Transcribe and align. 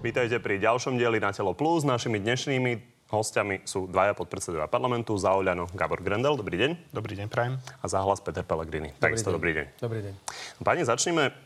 Vítajte 0.00 0.40
pri 0.40 0.56
ďalšom 0.56 0.96
dieli 0.96 1.20
na 1.20 1.28
Telo 1.28 1.52
Plus. 1.52 1.84
Našimi 1.84 2.24
dnešnými 2.24 3.04
hostiami 3.12 3.68
sú 3.68 3.84
dvaja 3.84 4.16
podpredsedovia 4.16 4.64
parlamentu, 4.64 5.12
za 5.20 5.36
Oľano 5.36 5.68
Gabor 5.76 6.00
Grendel. 6.00 6.40
Dobrý 6.40 6.56
deň. 6.56 6.88
Dobrý 6.88 7.20
deň, 7.20 7.28
prajem. 7.28 7.60
A 7.60 7.84
za 7.84 8.00
hlas 8.00 8.16
Peter 8.24 8.40
Pellegrini. 8.40 8.96
Takisto 8.96 9.28
dobrý 9.28 9.52
deň. 9.60 9.66
Dobrý 9.76 10.00
deň. 10.00 10.14
Pani, 10.64 10.88
začneme 10.88 11.36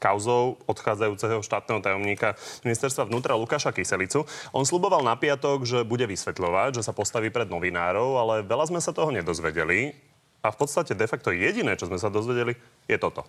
kauzou 0.00 0.56
odchádzajúceho 0.64 1.44
štátneho 1.44 1.84
tajomníka 1.84 2.32
ministerstva 2.64 3.12
vnútra 3.12 3.36
Lukáša 3.36 3.76
Kyselicu. 3.76 4.24
On 4.56 4.64
sluboval 4.64 5.04
na 5.04 5.12
piatok, 5.12 5.68
že 5.68 5.84
bude 5.84 6.08
vysvetľovať, 6.08 6.80
že 6.80 6.88
sa 6.88 6.96
postaví 6.96 7.28
pred 7.28 7.52
novinárov, 7.52 8.16
ale 8.16 8.40
veľa 8.40 8.72
sme 8.72 8.80
sa 8.80 8.96
toho 8.96 9.12
nedozvedeli. 9.12 9.92
A 10.40 10.48
v 10.48 10.56
podstate 10.56 10.96
de 10.96 11.04
facto 11.04 11.28
jediné, 11.28 11.76
čo 11.76 11.84
sme 11.84 12.00
sa 12.00 12.08
dozvedeli, 12.08 12.56
je 12.88 12.96
toto. 12.96 13.28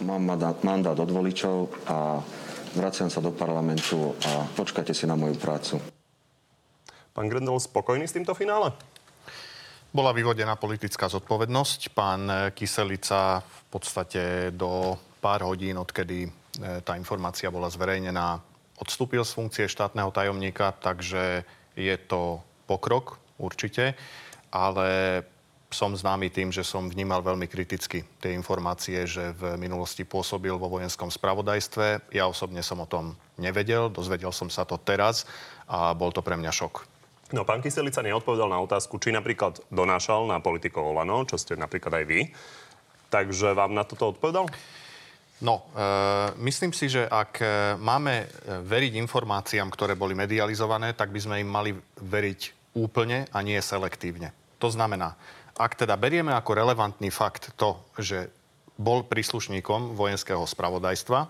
Mám 0.00 0.24
mandát, 0.24 0.56
mandát 0.64 0.96
od 0.96 1.10
voličov 1.12 1.68
a 1.84 2.24
vraciam 2.76 3.08
sa 3.12 3.20
do 3.20 3.32
parlamentu 3.32 4.16
a 4.24 4.48
počkajte 4.56 4.92
si 4.96 5.04
na 5.04 5.16
moju 5.16 5.36
prácu. 5.36 5.76
Pán 7.12 7.28
Grendel, 7.28 7.60
spokojný 7.60 8.08
s 8.08 8.16
týmto 8.16 8.32
finále? 8.32 8.72
Bola 9.92 10.16
vyvodená 10.16 10.56
politická 10.56 11.12
zodpovednosť. 11.12 11.92
Pán 11.92 12.52
Kyselica 12.56 13.44
v 13.44 13.60
podstate 13.68 14.48
do 14.56 14.96
pár 15.20 15.44
hodín, 15.44 15.76
odkedy 15.76 16.24
e, 16.24 16.30
tá 16.80 16.96
informácia 16.96 17.52
bola 17.52 17.68
zverejnená, 17.68 18.40
odstúpil 18.80 19.20
z 19.22 19.36
funkcie 19.36 19.66
štátneho 19.68 20.08
tajomníka, 20.08 20.72
takže 20.80 21.44
je 21.76 21.96
to 22.08 22.40
pokrok 22.64 23.20
určite, 23.36 23.92
ale 24.48 25.20
som 25.74 25.92
známy 25.92 26.32
tým, 26.32 26.48
že 26.52 26.64
som 26.64 26.88
vnímal 26.88 27.20
veľmi 27.20 27.48
kriticky 27.48 28.04
tie 28.20 28.32
informácie, 28.32 29.04
že 29.04 29.32
v 29.36 29.56
minulosti 29.58 30.06
pôsobil 30.06 30.54
vo 30.54 30.68
vojenskom 30.68 31.10
spravodajstve. 31.10 32.14
Ja 32.14 32.28
osobne 32.28 32.64
som 32.64 32.80
o 32.80 32.86
tom 32.86 33.16
nevedel, 33.36 33.92
dozvedel 33.92 34.30
som 34.32 34.48
sa 34.48 34.64
to 34.64 34.80
teraz 34.80 35.28
a 35.66 35.92
bol 35.92 36.12
to 36.12 36.20
pre 36.20 36.36
mňa 36.36 36.52
šok. 36.52 36.88
No, 37.32 37.48
pán 37.48 37.64
Kyselica 37.64 38.04
neodpovedal 38.04 38.52
na 38.52 38.60
otázku, 38.60 39.00
či 39.00 39.08
napríklad 39.08 39.64
donášal 39.72 40.28
na 40.28 40.36
politikov 40.44 40.92
Olano, 40.92 41.24
čo 41.24 41.40
ste 41.40 41.56
napríklad 41.56 42.02
aj 42.02 42.04
vy. 42.04 42.20
Takže 43.08 43.56
vám 43.56 43.72
na 43.72 43.88
toto 43.88 44.12
odpovedal? 44.12 44.52
No, 45.42 45.66
e, 45.72 45.88
myslím 46.44 46.70
si, 46.70 46.86
že 46.92 47.02
ak 47.08 47.32
e, 47.42 47.46
máme 47.80 48.14
e, 48.22 48.26
veriť 48.62 48.94
informáciám, 49.00 49.72
ktoré 49.74 49.98
boli 49.98 50.14
medializované, 50.14 50.94
tak 50.94 51.10
by 51.10 51.18
sme 51.18 51.40
im 51.42 51.50
mali 51.50 51.70
veriť 51.98 52.72
úplne 52.78 53.26
a 53.32 53.38
nie 53.42 53.58
selektívne. 53.58 54.30
To 54.62 54.70
znamená, 54.70 55.18
ak 55.56 55.72
teda 55.76 55.96
berieme 56.00 56.32
ako 56.32 56.56
relevantný 56.56 57.12
fakt 57.12 57.52
to, 57.60 57.76
že 58.00 58.32
bol 58.80 59.04
príslušníkom 59.04 59.94
vojenského 59.94 60.42
spravodajstva, 60.48 61.28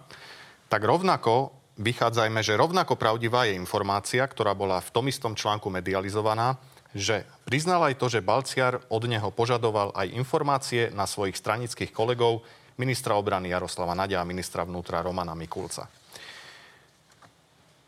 tak 0.70 0.80
rovnako 0.86 1.52
vychádzajme, 1.76 2.40
že 2.40 2.56
rovnako 2.56 2.96
pravdivá 2.96 3.48
je 3.48 3.58
informácia, 3.58 4.22
ktorá 4.24 4.54
bola 4.54 4.78
v 4.78 4.92
tom 4.92 5.04
istom 5.10 5.32
článku 5.34 5.68
medializovaná, 5.68 6.56
že 6.92 7.24
priznal 7.48 7.88
aj 7.88 7.96
to, 7.96 8.06
že 8.12 8.24
Balciar 8.24 8.84
od 8.92 9.02
neho 9.08 9.32
požadoval 9.32 9.96
aj 9.96 10.12
informácie 10.12 10.92
na 10.92 11.08
svojich 11.08 11.36
stranických 11.36 11.90
kolegov 11.90 12.44
ministra 12.76 13.16
obrany 13.16 13.52
Jaroslava 13.52 13.96
Nadia 13.96 14.20
a 14.20 14.28
ministra 14.28 14.64
vnútra 14.64 15.00
Romana 15.00 15.32
Mikulca. 15.32 15.88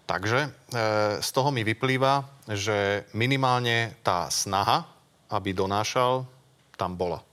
Takže 0.04 0.40
e, 0.44 0.48
z 1.24 1.28
toho 1.32 1.48
mi 1.48 1.64
vyplýva, 1.64 2.44
že 2.52 3.08
minimálne 3.16 3.96
tá 4.04 4.28
snaha 4.28 4.84
aby 5.34 5.50
donášal, 5.50 6.22
tam 6.78 6.94
bola. 6.94 7.26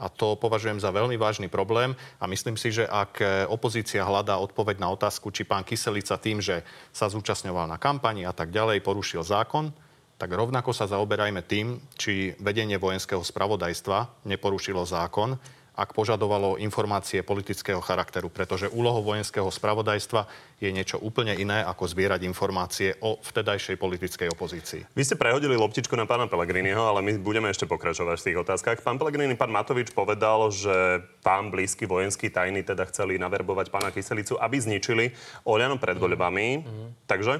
A 0.00 0.08
to 0.08 0.34
považujem 0.34 0.80
za 0.80 0.88
veľmi 0.88 1.14
vážny 1.20 1.46
problém 1.52 1.92
a 2.16 2.24
myslím 2.26 2.56
si, 2.56 2.72
že 2.72 2.88
ak 2.88 3.22
opozícia 3.52 4.02
hľadá 4.02 4.40
odpoveď 4.40 4.80
na 4.80 4.90
otázku, 4.90 5.30
či 5.30 5.44
pán 5.44 5.62
Kyselica 5.62 6.16
tým, 6.16 6.40
že 6.40 6.64
sa 6.90 7.06
zúčastňoval 7.06 7.70
na 7.70 7.78
kampani 7.78 8.26
a 8.26 8.34
tak 8.34 8.50
ďalej, 8.50 8.82
porušil 8.82 9.22
zákon, 9.22 9.70
tak 10.18 10.32
rovnako 10.32 10.74
sa 10.74 10.90
zaoberajme 10.90 11.42
tým, 11.46 11.78
či 11.94 12.34
vedenie 12.42 12.80
vojenského 12.80 13.22
spravodajstva 13.22 14.26
neporušilo 14.26 14.82
zákon 14.82 15.38
ak 15.72 15.96
požadovalo 15.96 16.60
informácie 16.60 17.24
politického 17.24 17.80
charakteru, 17.80 18.28
pretože 18.28 18.68
úlohou 18.68 19.00
vojenského 19.00 19.48
spravodajstva 19.48 20.28
je 20.60 20.68
niečo 20.68 21.00
úplne 21.00 21.32
iné, 21.32 21.64
ako 21.64 21.88
zbierať 21.88 22.28
informácie 22.28 22.94
o 23.00 23.16
vtedajšej 23.18 23.80
politickej 23.80 24.28
opozícii. 24.30 24.84
Vy 24.92 25.02
ste 25.02 25.16
prehodili 25.16 25.56
loptičku 25.56 25.96
na 25.96 26.04
pána 26.04 26.28
Pelegriniho, 26.28 26.84
ale 26.84 27.00
my 27.00 27.16
budeme 27.18 27.48
ešte 27.48 27.64
pokračovať 27.64 28.16
v 28.20 28.26
tých 28.30 28.40
otázkach. 28.44 28.78
Pán 28.84 29.00
Pelegrini, 29.00 29.32
pán 29.32 29.50
Matovič 29.50 29.96
povedal, 29.96 30.52
že 30.52 31.00
pán 31.24 31.48
blízky 31.48 31.88
vojenský 31.88 32.28
tajný 32.28 32.62
teda 32.62 32.84
chceli 32.92 33.16
naverbovať 33.16 33.72
pána 33.72 33.88
Kyselicu, 33.88 34.36
aby 34.36 34.56
zničili 34.60 35.04
Oliano 35.48 35.80
pred 35.80 35.96
voľbami. 35.96 36.46
Mm-hmm. 36.62 36.88
Takže? 37.08 37.34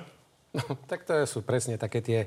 No, 0.56 0.64
tak 0.90 1.04
to 1.04 1.14
sú 1.28 1.44
presne 1.44 1.76
také 1.76 2.00
tie 2.00 2.20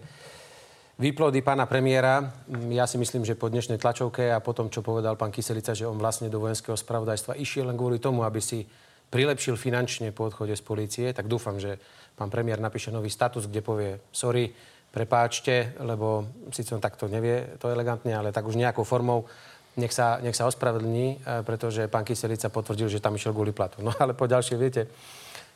výplody 0.96 1.44
pána 1.44 1.68
premiéra. 1.68 2.32
Ja 2.72 2.88
si 2.88 2.96
myslím, 2.96 3.28
že 3.28 3.36
po 3.36 3.52
dnešnej 3.52 3.80
tlačovke 3.80 4.32
a 4.32 4.40
po 4.40 4.56
tom, 4.56 4.72
čo 4.72 4.80
povedal 4.80 5.20
pán 5.20 5.32
Kyselica, 5.32 5.76
že 5.76 5.88
on 5.88 6.00
vlastne 6.00 6.32
do 6.32 6.40
vojenského 6.40 6.76
spravodajstva 6.76 7.40
išiel 7.40 7.68
len 7.68 7.76
kvôli 7.76 8.00
tomu, 8.00 8.24
aby 8.24 8.40
si 8.40 8.64
prilepšil 9.12 9.60
finančne 9.60 10.16
po 10.16 10.28
odchode 10.28 10.56
z 10.56 10.64
policie, 10.64 11.08
tak 11.12 11.30
dúfam, 11.30 11.60
že 11.60 11.78
pán 12.16 12.32
premiér 12.32 12.58
napíše 12.64 12.90
nový 12.90 13.12
status, 13.12 13.48
kde 13.48 13.62
povie 13.62 13.92
sorry, 14.10 14.50
prepáčte, 14.90 15.76
lebo 15.84 16.32
síce 16.56 16.72
on 16.72 16.82
takto 16.82 17.12
nevie 17.12 17.60
to 17.60 17.68
elegantne, 17.68 18.16
ale 18.16 18.32
tak 18.32 18.48
už 18.48 18.56
nejakou 18.56 18.88
formou 18.88 19.28
nech 19.76 19.92
sa, 19.92 20.24
nech 20.24 20.40
sa 20.40 20.48
ospravedlní, 20.48 21.20
e, 21.20 21.44
pretože 21.44 21.92
pán 21.92 22.08
Kyselica 22.08 22.48
potvrdil, 22.48 22.88
že 22.88 23.04
tam 23.04 23.20
išiel 23.20 23.36
kvôli 23.36 23.52
platu. 23.52 23.84
No 23.84 23.92
ale 24.00 24.16
po 24.16 24.24
ďalšie, 24.24 24.56
viete, 24.56 24.88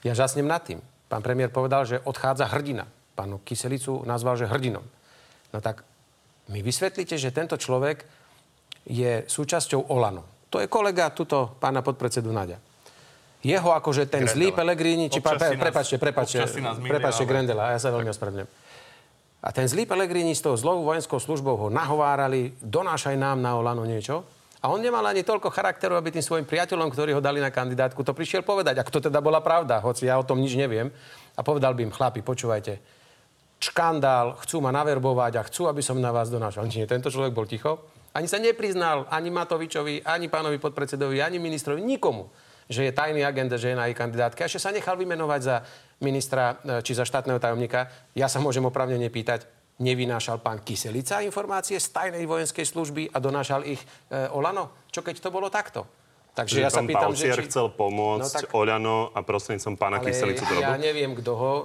ja 0.04 0.12
žasnem 0.12 0.44
nad 0.44 0.60
tým. 0.60 0.84
Pán 1.08 1.24
premiér 1.24 1.56
povedal, 1.56 1.88
že 1.88 2.04
odchádza 2.04 2.52
hrdina. 2.52 2.84
Pánu 3.16 3.40
Kyselicu 3.48 4.04
nazval, 4.04 4.36
že 4.36 4.52
hrdinom. 4.52 4.84
No 5.54 5.60
tak 5.62 5.82
mi 6.50 6.62
vysvetlíte, 6.66 7.18
že 7.18 7.30
tento 7.30 7.58
človek 7.58 8.06
je 8.90 9.26
súčasťou 9.30 9.94
Olano. 9.94 10.50
To 10.50 10.58
je 10.58 10.66
kolega 10.66 11.14
tuto 11.14 11.58
pána 11.62 11.86
podpredsedu 11.86 12.34
Nadia. 12.34 12.58
Jeho 13.40 13.72
akože 13.72 14.10
ten 14.12 14.28
Grendela. 14.28 14.36
zlý 14.36 14.48
Pelegrini, 14.52 15.06
či 15.08 15.24
pa, 15.24 15.40
pre, 15.40 15.56
prepačte, 15.56 15.96
prepačte, 15.96 16.44
prepačte. 16.84 17.24
Grendela, 17.24 17.72
ja 17.72 17.80
sa 17.80 17.94
veľmi 17.94 18.12
ospravedlňujem. 18.12 18.50
A 19.40 19.50
ten 19.56 19.64
zlý 19.72 19.88
Pelegrini 19.88 20.36
s 20.36 20.44
tou 20.44 20.52
zlou 20.60 20.84
vojenskou 20.84 21.16
službou 21.16 21.56
ho 21.56 21.68
nahovárali, 21.72 22.52
donášaj 22.60 23.16
nám 23.16 23.40
na 23.40 23.56
Olano 23.56 23.88
niečo. 23.88 24.28
A 24.60 24.68
on 24.68 24.84
nemal 24.84 25.08
ani 25.08 25.24
toľko 25.24 25.48
charakteru, 25.56 25.96
aby 25.96 26.12
tým 26.12 26.20
svojim 26.20 26.44
priateľom, 26.44 26.92
ktorí 26.92 27.16
ho 27.16 27.24
dali 27.24 27.40
na 27.40 27.48
kandidátku, 27.48 28.04
to 28.04 28.12
prišiel 28.12 28.44
povedať. 28.44 28.84
Ak 28.84 28.92
to 28.92 29.00
teda 29.00 29.24
bola 29.24 29.40
pravda, 29.40 29.80
hoci 29.80 30.12
ja 30.12 30.20
o 30.20 30.28
tom 30.28 30.44
nič 30.44 30.60
neviem. 30.60 30.92
A 31.40 31.40
povedal 31.40 31.72
by 31.72 31.88
im, 31.88 31.96
chlapi, 31.96 32.20
počúvajte, 32.20 32.99
škandál, 33.60 34.40
chcú 34.40 34.64
ma 34.64 34.72
naverbovať 34.72 35.34
a 35.36 35.46
chcú, 35.46 35.68
aby 35.68 35.84
som 35.84 36.00
na 36.00 36.16
vás 36.16 36.32
donášal. 36.32 36.66
Nie, 36.72 36.88
tento 36.88 37.12
človek 37.12 37.36
bol 37.36 37.44
ticho. 37.44 37.92
Ani 38.16 38.26
sa 38.26 38.42
nepriznal 38.42 39.06
ani 39.12 39.30
Matovičovi, 39.30 40.02
ani 40.02 40.32
pánovi 40.32 40.58
podpredsedovi, 40.58 41.22
ani 41.22 41.38
ministrovi, 41.38 41.84
nikomu, 41.84 42.32
že 42.66 42.90
je 42.90 42.96
tajný 42.96 43.22
agent, 43.22 43.54
že 43.54 43.76
je 43.76 43.78
na 43.78 43.86
jej 43.86 43.94
kandidátke. 43.94 44.42
A 44.42 44.50
ešte 44.50 44.64
sa 44.64 44.74
nechal 44.74 44.98
vymenovať 44.98 45.42
za 45.44 45.56
ministra 46.02 46.58
e, 46.64 46.82
či 46.82 46.98
za 46.98 47.06
štátneho 47.06 47.38
tajomníka. 47.38 47.86
Ja 48.18 48.26
sa 48.26 48.42
môžem 48.42 48.66
opravne 48.66 48.98
nepýtať, 48.98 49.46
nevynášal 49.78 50.42
pán 50.42 50.66
Kyselica 50.66 51.22
informácie 51.22 51.78
z 51.78 51.88
tajnej 51.94 52.26
vojenskej 52.26 52.66
služby 52.66 53.14
a 53.14 53.18
donášal 53.22 53.68
ich 53.68 53.80
e, 54.10 54.26
Olano? 54.34 54.88
Čo 54.90 55.06
keď 55.06 55.22
to 55.22 55.30
bolo 55.30 55.52
takto? 55.54 55.99
Takže 56.40 56.58
ja 56.64 56.72
sa 56.72 56.82
pýtam, 56.88 57.12
že 57.12 57.36
či... 57.36 57.52
chcel 57.52 57.68
pomôcť 57.76 58.32
no, 58.32 58.42
tak... 58.48 58.56
Oľano 58.56 59.12
a 59.12 59.20
prostredníctvom 59.20 59.76
pána 59.76 60.00
Kyselicu 60.00 60.48
to 60.48 60.64
Ja 60.64 60.80
neviem, 60.80 61.12
kto 61.12 61.32
ho 61.36 61.54
uh, 61.54 61.64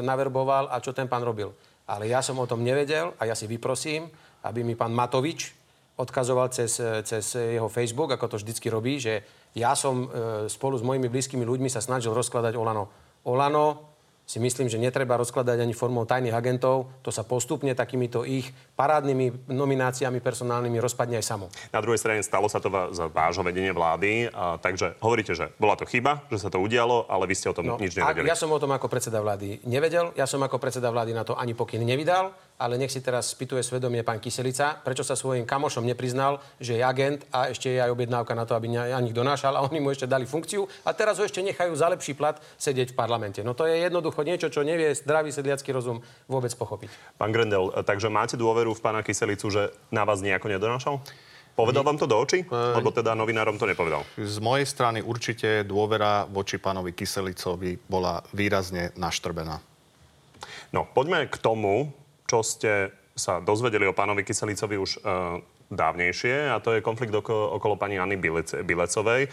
naverboval 0.00 0.72
a 0.72 0.80
čo 0.80 0.96
ten 0.96 1.04
pán 1.04 1.20
robil. 1.20 1.52
Ale 1.84 2.08
ja 2.08 2.24
som 2.24 2.40
o 2.40 2.48
tom 2.48 2.64
nevedel 2.64 3.12
a 3.20 3.28
ja 3.28 3.36
si 3.36 3.44
vyprosím, 3.44 4.08
aby 4.42 4.64
mi 4.64 4.74
pán 4.74 4.90
Matovič 4.90 5.54
odkazoval 5.96 6.52
cez, 6.52 6.76
cez 7.08 7.24
jeho 7.36 7.72
Facebook, 7.72 8.12
ako 8.12 8.36
to 8.36 8.36
vždycky 8.36 8.68
robí, 8.68 9.00
že 9.00 9.24
ja 9.56 9.72
som 9.72 10.08
uh, 10.08 10.10
spolu 10.48 10.76
s 10.76 10.84
mojimi 10.84 11.08
blízkymi 11.08 11.44
ľuďmi 11.44 11.68
sa 11.72 11.84
snažil 11.84 12.12
rozkladať 12.12 12.56
Olano. 12.56 12.88
Olano 13.24 13.95
si 14.26 14.42
myslím, 14.42 14.66
že 14.66 14.82
netreba 14.82 15.14
rozkladať 15.14 15.62
ani 15.62 15.70
formou 15.70 16.02
tajných 16.02 16.34
agentov. 16.34 16.90
To 17.06 17.14
sa 17.14 17.22
postupne 17.22 17.70
takýmito 17.78 18.26
ich 18.26 18.50
parádnymi 18.74 19.46
nomináciami 19.46 20.18
personálnymi 20.18 20.82
rozpadne 20.82 21.22
aj 21.22 21.24
samo. 21.24 21.46
Na 21.70 21.78
druhej 21.78 22.02
strane 22.02 22.26
stalo 22.26 22.50
sa 22.50 22.58
to 22.58 22.68
za 22.90 23.06
vášho 23.06 23.46
vedenie 23.46 23.70
vlády, 23.70 24.26
a, 24.34 24.58
takže 24.58 24.98
hovoríte, 24.98 25.38
že 25.38 25.54
bola 25.62 25.78
to 25.78 25.86
chyba, 25.86 26.26
že 26.26 26.42
sa 26.42 26.50
to 26.50 26.58
udialo, 26.58 27.06
ale 27.06 27.30
vy 27.30 27.34
ste 27.38 27.46
o 27.46 27.54
tom 27.54 27.70
no, 27.70 27.78
nič 27.78 27.94
nevedeli. 27.94 28.26
Ja 28.26 28.34
som 28.34 28.50
o 28.50 28.58
tom 28.58 28.74
ako 28.74 28.90
predseda 28.90 29.22
vlády 29.22 29.62
nevedel, 29.62 30.10
ja 30.18 30.26
som 30.26 30.42
ako 30.42 30.58
predseda 30.58 30.90
vlády 30.90 31.14
na 31.14 31.22
to 31.22 31.38
ani 31.38 31.54
pokyn 31.54 31.86
nevydal 31.86 32.34
ale 32.56 32.80
nech 32.80 32.92
si 32.92 33.04
teraz 33.04 33.32
spýtuje 33.32 33.60
svedomie 33.60 34.00
pán 34.00 34.20
Kyselica, 34.20 34.80
prečo 34.80 35.04
sa 35.04 35.12
svojim 35.12 35.44
kamošom 35.44 35.84
nepriznal, 35.84 36.40
že 36.56 36.80
je 36.80 36.82
agent 36.84 37.24
a 37.32 37.52
ešte 37.52 37.68
je 37.68 37.80
aj 37.80 37.92
objednávka 37.92 38.32
na 38.32 38.48
to, 38.48 38.56
aby 38.56 38.72
na 38.72 39.00
nich 39.04 39.12
donášal 39.12 39.56
a 39.56 39.64
oni 39.64 39.80
mu 39.80 39.92
ešte 39.92 40.08
dali 40.08 40.24
funkciu 40.24 40.64
a 40.84 40.90
teraz 40.96 41.20
ho 41.20 41.24
ešte 41.24 41.44
nechajú 41.44 41.72
za 41.76 41.92
lepší 41.92 42.16
plat 42.16 42.40
sedieť 42.56 42.92
v 42.92 42.98
parlamente. 42.98 43.40
No 43.44 43.52
to 43.52 43.68
je 43.68 43.84
jednoducho 43.84 44.24
niečo, 44.24 44.48
čo 44.48 44.64
nevie 44.64 44.96
zdravý 44.96 45.30
sedliacký 45.30 45.72
rozum 45.76 46.00
vôbec 46.26 46.52
pochopiť. 46.56 46.88
Pán 47.20 47.32
Grendel, 47.32 47.72
takže 47.84 48.08
máte 48.08 48.40
dôveru 48.40 48.72
v 48.72 48.80
pána 48.80 49.04
Kyselicu, 49.04 49.52
že 49.52 49.62
na 49.92 50.08
vás 50.08 50.24
nejako 50.24 50.48
nedonášal? 50.48 51.04
Povedal 51.56 51.88
vám 51.88 51.96
to 51.96 52.04
do 52.04 52.20
očí? 52.20 52.44
Lebo 52.52 52.92
teda 52.92 53.16
novinárom 53.16 53.56
to 53.56 53.64
nepovedal. 53.64 54.04
Z 54.20 54.44
mojej 54.44 54.68
strany 54.68 55.00
určite 55.00 55.64
dôvera 55.64 56.28
voči 56.28 56.60
pánovi 56.60 56.92
Kyselicovi 56.92 57.80
bola 57.88 58.20
výrazne 58.36 58.92
naštrbená. 58.92 59.56
No, 60.76 60.84
poďme 60.84 61.24
k 61.32 61.36
tomu, 61.40 61.96
čo 62.26 62.42
ste 62.44 62.92
sa 63.16 63.40
dozvedeli 63.40 63.88
o 63.88 63.96
pánovi 63.96 64.26
Kyselicovi 64.26 64.76
už 64.76 65.00
uh, 65.00 65.40
dávnejšie 65.66 66.54
a 66.54 66.62
to 66.62 66.78
je 66.78 66.84
konflikt 66.84 67.10
okolo, 67.10 67.58
okolo 67.58 67.74
pani 67.74 67.98
Anny 67.98 68.14
Bilece, 68.14 68.62
Bilecovej. 68.62 69.26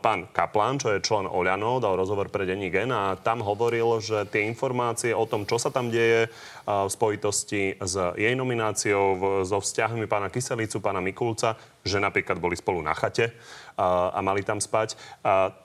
Pán 0.00 0.32
Kaplan, 0.32 0.80
čo 0.80 0.96
je 0.96 1.04
člen 1.04 1.28
Oľano, 1.28 1.84
dal 1.84 2.00
rozhovor 2.00 2.32
pre 2.32 2.48
denní 2.48 2.72
Gen 2.72 2.88
a 2.88 3.20
tam 3.20 3.44
hovoril, 3.44 4.00
že 4.00 4.24
tie 4.32 4.48
informácie 4.48 5.12
o 5.12 5.28
tom, 5.28 5.44
čo 5.44 5.60
sa 5.60 5.68
tam 5.68 5.92
deje 5.92 6.32
v 6.64 6.88
spojitosti 6.88 7.76
s 7.76 7.92
jej 8.16 8.32
nomináciou, 8.32 9.44
so 9.44 9.60
vzťahmi 9.60 10.08
pána 10.08 10.32
Kyselicu, 10.32 10.80
pána 10.80 11.04
Mikulca, 11.04 11.60
že 11.84 12.00
napríklad 12.00 12.40
boli 12.40 12.56
spolu 12.56 12.80
na 12.80 12.96
chate 12.96 13.36
a 13.76 14.16
mali 14.24 14.40
tam 14.48 14.64
spať, 14.64 14.96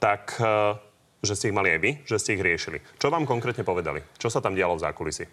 tak 0.03 0.35
že 1.23 1.33
ste 1.39 1.53
ich 1.53 1.55
mali 1.55 1.71
aj 1.71 1.79
vy, 1.79 1.91
že 2.03 2.19
ste 2.19 2.35
ich 2.35 2.43
riešili. 2.43 2.83
Čo 2.99 3.13
vám 3.13 3.23
konkrétne 3.23 3.63
povedali? 3.63 4.03
Čo 4.19 4.27
sa 4.27 4.43
tam 4.43 4.59
dialo 4.59 4.75
v 4.75 4.83
zákulisí? 4.83 5.23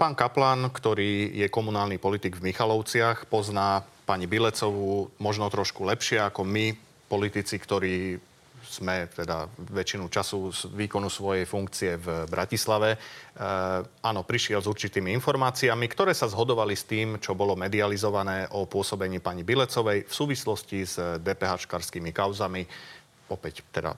Pán 0.00 0.16
Kaplan, 0.16 0.72
ktorý 0.72 1.28
je 1.28 1.52
komunálny 1.52 2.00
politik 2.00 2.40
v 2.40 2.48
Michalovciach, 2.48 3.28
pozná 3.28 3.84
pani 4.08 4.24
Bilecovú 4.24 5.12
možno 5.20 5.52
trošku 5.52 5.84
lepšie 5.84 6.24
ako 6.24 6.40
my, 6.40 6.72
politici, 7.04 7.60
ktorí 7.60 8.16
sme 8.64 9.12
teda 9.12 9.44
väčšinu 9.60 10.08
času 10.08 10.56
z 10.56 10.72
výkonu 10.72 11.12
svojej 11.12 11.44
funkcie 11.44 12.00
v 12.00 12.24
Bratislave. 12.32 12.96
E, 12.96 12.98
áno, 13.84 14.24
prišiel 14.24 14.64
s 14.64 14.72
určitými 14.72 15.12
informáciami, 15.20 15.84
ktoré 15.84 16.16
sa 16.16 16.32
zhodovali 16.32 16.72
s 16.72 16.88
tým, 16.88 17.20
čo 17.20 17.36
bolo 17.36 17.52
medializované 17.52 18.48
o 18.56 18.64
pôsobení 18.64 19.20
pani 19.20 19.44
Bilecovej 19.44 20.08
v 20.08 20.14
súvislosti 20.16 20.80
s 20.80 20.96
DPH-škarskými 20.96 22.08
kauzami, 22.08 22.64
opäť 23.28 23.68
teda 23.68 23.92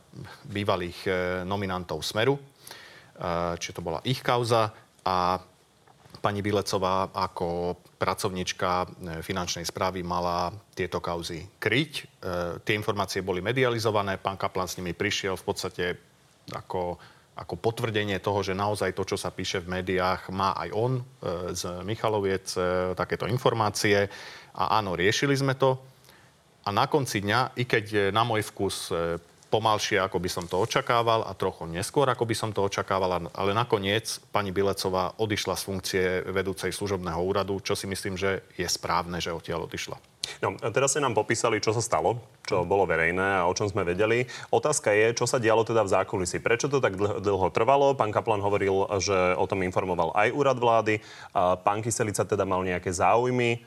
bývalých 0.50 0.98
e, 1.06 1.10
nominantov 1.46 2.02
Smeru. 2.02 2.34
E, 2.34 2.42
či 3.62 3.70
to 3.70 3.78
bola 3.78 4.02
ich 4.02 4.18
kauza 4.18 4.74
a 5.06 5.38
Pani 6.20 6.44
Bilecová 6.44 7.08
ako 7.14 7.78
pracovnička 7.96 8.70
e, 8.70 8.86
finančnej 9.24 9.64
správy 9.64 10.04
mala 10.04 10.52
tieto 10.76 11.00
kauzy 11.00 11.46
kryť. 11.56 11.92
E, 11.96 12.04
tie 12.62 12.74
informácie 12.76 13.24
boli 13.24 13.40
medializované, 13.40 14.20
pán 14.20 14.36
Kaplan 14.36 14.68
s 14.68 14.76
nimi 14.76 14.92
prišiel 14.92 15.34
v 15.38 15.44
podstate 15.46 15.84
ako, 16.52 17.00
ako 17.38 17.54
potvrdenie 17.56 18.20
toho, 18.20 18.44
že 18.44 18.58
naozaj 18.58 18.92
to, 18.92 19.08
čo 19.08 19.16
sa 19.16 19.32
píše 19.32 19.64
v 19.64 19.80
médiách, 19.80 20.28
má 20.34 20.52
aj 20.58 20.68
on 20.76 20.92
e, 20.98 21.02
z 21.56 21.80
Michaloviec 21.86 22.46
e, 22.54 22.92
takéto 22.92 23.24
informácie. 23.24 24.10
A 24.52 24.78
áno, 24.78 24.92
riešili 24.92 25.32
sme 25.32 25.56
to. 25.56 25.80
A 26.62 26.70
na 26.70 26.86
konci 26.86 27.24
dňa, 27.24 27.58
i 27.58 27.64
keď 27.66 28.14
na 28.14 28.22
môj 28.22 28.46
vkus 28.46 28.92
e, 28.92 29.18
pomalšie, 29.52 30.00
ako 30.00 30.16
by 30.16 30.30
som 30.32 30.44
to 30.48 30.56
očakával 30.56 31.28
a 31.28 31.36
trochu 31.36 31.68
neskôr, 31.68 32.08
ako 32.08 32.24
by 32.24 32.32
som 32.32 32.50
to 32.56 32.64
očakával, 32.64 33.28
ale 33.28 33.50
nakoniec 33.52 34.24
pani 34.32 34.48
Bilecová 34.48 35.12
odišla 35.20 35.60
z 35.60 35.62
funkcie 35.68 36.04
vedúcej 36.32 36.72
služobného 36.72 37.20
úradu, 37.20 37.60
čo 37.60 37.76
si 37.76 37.84
myslím, 37.84 38.16
že 38.16 38.40
je 38.56 38.64
správne, 38.64 39.20
že 39.20 39.28
odtiaľ 39.28 39.68
odišla. 39.68 40.00
No, 40.40 40.54
teraz 40.70 40.94
ste 40.94 41.02
nám 41.02 41.18
popísali, 41.18 41.58
čo 41.58 41.74
sa 41.74 41.82
stalo, 41.82 42.16
čo 42.46 42.62
bolo 42.62 42.86
verejné 42.86 43.42
a 43.42 43.46
o 43.50 43.52
čom 43.52 43.68
sme 43.68 43.82
vedeli. 43.82 44.24
Otázka 44.54 44.94
je, 44.94 45.18
čo 45.18 45.26
sa 45.26 45.42
dialo 45.42 45.66
teda 45.66 45.82
v 45.82 45.92
zákulisí. 45.92 46.38
Prečo 46.38 46.70
to 46.70 46.78
tak 46.78 46.96
dlho 46.96 47.50
trvalo? 47.50 47.92
Pán 47.98 48.14
Kaplan 48.14 48.40
hovoril, 48.40 48.86
že 49.02 49.34
o 49.34 49.44
tom 49.50 49.66
informoval 49.66 50.14
aj 50.14 50.32
úrad 50.32 50.56
vlády. 50.62 51.02
Pán 51.34 51.82
Kyselica 51.82 52.22
teda 52.22 52.46
mal 52.46 52.62
nejaké 52.62 52.94
záujmy. 52.94 53.66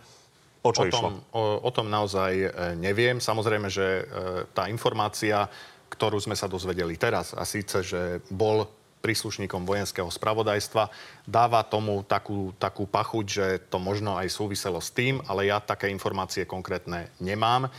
O 0.65 0.73
čo 0.73 0.81
o 0.81 0.89
tom, 0.89 0.89
išlo? 0.89 1.09
O, 1.29 1.41
o 1.61 1.69
tom 1.69 1.85
naozaj 1.93 2.31
e, 2.33 2.49
neviem. 2.81 3.21
Samozrejme, 3.21 3.69
že 3.69 4.01
e, 4.01 4.03
tá 4.49 4.65
informácia 4.65 5.45
ktorú 5.95 6.19
sme 6.19 6.35
sa 6.35 6.51
dozvedeli 6.51 6.99
teraz. 6.99 7.31
A 7.31 7.47
síce, 7.47 7.79
že 7.79 8.19
bol 8.27 8.67
príslušníkom 9.05 9.69
vojenského 9.69 10.09
spravodajstva, 10.09 10.89
dáva 11.29 11.61
tomu 11.61 12.01
takú, 12.01 12.57
takú 12.57 12.89
pachuť, 12.89 13.25
že 13.29 13.45
to 13.69 13.77
možno 13.77 14.17
aj 14.17 14.33
súviselo 14.33 14.81
s 14.81 14.89
tým, 14.89 15.21
ale 15.29 15.53
ja 15.53 15.61
také 15.61 15.93
informácie 15.93 16.49
konkrétne 16.49 17.13
nemám. 17.21 17.69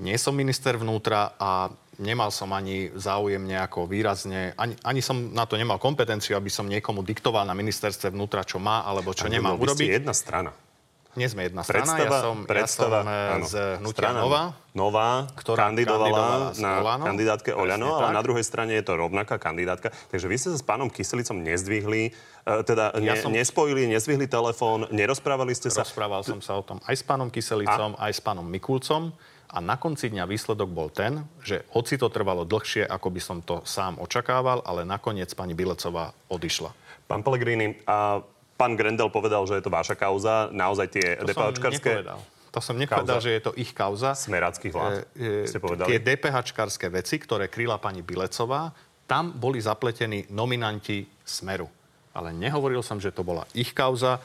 Nie 0.00 0.16
som 0.16 0.32
minister 0.32 0.74
vnútra 0.80 1.36
a 1.36 1.68
nemal 2.00 2.32
som 2.32 2.50
ani 2.50 2.90
záujem 2.96 3.44
nejako 3.44 3.86
výrazne, 3.86 4.56
ani, 4.58 4.74
ani 4.82 5.04
som 5.04 5.36
na 5.36 5.44
to 5.46 5.60
nemal 5.60 5.78
kompetenciu, 5.78 6.34
aby 6.34 6.50
som 6.50 6.66
niekomu 6.66 7.04
diktoval 7.04 7.46
na 7.46 7.54
ministerstve 7.54 8.10
vnútra, 8.10 8.42
čo 8.42 8.58
má 8.58 8.82
alebo 8.82 9.14
čo 9.14 9.28
nemá 9.28 9.54
urobiť. 9.54 10.00
Jedna 10.00 10.16
strana. 10.16 10.50
Nie 11.14 11.30
sme 11.30 11.46
jedna 11.46 11.62
strana, 11.62 11.86
predstava, 11.86 12.16
ja 12.18 12.24
som, 12.26 12.36
predstava, 12.42 12.98
ja 12.98 13.04
som 13.06 13.34
áno, 13.38 13.46
z 13.46 13.54
Hnutia 13.78 14.10
Nová. 14.10 14.42
Nová, 14.74 15.10
ktorá 15.38 15.70
kandidovala, 15.70 16.10
kandidovala 16.10 16.58
na 16.58 16.70
Olano, 16.82 17.04
kandidátke 17.06 17.50
Oľano, 17.54 17.88
ale 18.02 18.10
na 18.10 18.22
druhej 18.26 18.42
strane 18.42 18.74
je 18.74 18.82
to 18.82 18.98
rovnaká 18.98 19.38
kandidátka. 19.38 19.94
Takže 20.10 20.26
vy 20.26 20.34
ste 20.34 20.48
sa 20.50 20.58
s 20.58 20.66
pánom 20.66 20.90
Kyselicom 20.90 21.38
nezdvihli, 21.38 22.10
e, 22.10 22.52
teda 22.66 22.90
ja 22.98 23.14
ne, 23.14 23.22
som... 23.22 23.30
nespojili, 23.30 23.86
nezvihli 23.86 24.26
telefón, 24.26 24.90
nerozprávali 24.90 25.54
ste 25.54 25.70
sa? 25.70 25.86
Rozprával 25.86 26.26
som 26.26 26.42
sa 26.42 26.58
o 26.58 26.62
tom 26.66 26.82
aj 26.82 26.98
s 26.98 27.06
pánom 27.06 27.30
Kyselicom, 27.30 27.94
a... 27.94 28.10
aj 28.10 28.12
s 28.18 28.20
pánom 28.20 28.42
Mikulcom. 28.42 29.14
A 29.54 29.62
na 29.62 29.78
konci 29.78 30.10
dňa 30.10 30.26
výsledok 30.26 30.66
bol 30.66 30.90
ten, 30.90 31.22
že 31.38 31.62
hoci 31.70 31.94
to 31.94 32.10
trvalo 32.10 32.42
dlhšie, 32.42 32.82
ako 32.90 33.06
by 33.14 33.20
som 33.22 33.38
to 33.38 33.62
sám 33.62 34.02
očakával, 34.02 34.66
ale 34.66 34.82
nakoniec 34.82 35.30
pani 35.30 35.54
Bilecová 35.54 36.10
odišla. 36.26 36.74
Pán 37.06 37.22
Pellegrini, 37.22 37.78
a 37.86 38.18
Pán 38.54 38.78
Grendel 38.78 39.10
povedal, 39.10 39.42
že 39.50 39.58
je 39.58 39.64
to 39.66 39.72
vaša 39.72 39.98
kauza. 39.98 40.48
Naozaj 40.54 40.86
tie 40.94 41.06
to 41.18 41.26
DPHčkarské... 41.26 42.06
To 42.54 42.62
som 42.62 42.78
nepovedal, 42.78 43.18
kauza. 43.18 43.26
že 43.26 43.30
je 43.34 43.42
to 43.42 43.52
ich 43.58 43.74
kauza. 43.74 44.14
Smeráckých 44.14 44.70
vlád, 44.70 45.10
e, 45.18 45.42
e, 45.42 45.50
ste 45.50 45.58
povedali. 45.58 45.90
Tie 45.90 45.98
DPHčkarské 45.98 46.86
veci, 46.86 47.18
ktoré 47.18 47.50
kryla 47.50 47.82
pani 47.82 48.06
Bilecová, 48.06 48.70
tam 49.10 49.34
boli 49.34 49.58
zapletení 49.58 50.30
nominanti 50.30 51.02
Smeru. 51.26 51.66
Ale 52.14 52.30
nehovoril 52.30 52.78
som, 52.78 53.02
že 53.02 53.10
to 53.10 53.26
bola 53.26 53.42
ich 53.58 53.74
kauza. 53.74 54.22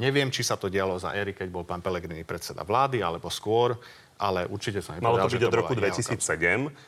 Neviem, 0.00 0.32
či 0.32 0.40
sa 0.40 0.56
to 0.56 0.72
dialo 0.72 0.96
za 0.96 1.12
éry, 1.12 1.36
keď 1.36 1.52
bol 1.52 1.68
pán 1.68 1.84
Pelegrini 1.84 2.24
predseda 2.24 2.64
vlády, 2.64 3.04
alebo 3.04 3.28
skôr 3.28 3.76
ale 4.16 4.48
určite 4.48 4.80
som 4.80 4.96
Malo 4.96 5.20
to 5.20 5.28
byť 5.28 5.44
od 5.44 5.54
roku 5.54 5.72
2007, 5.76 6.16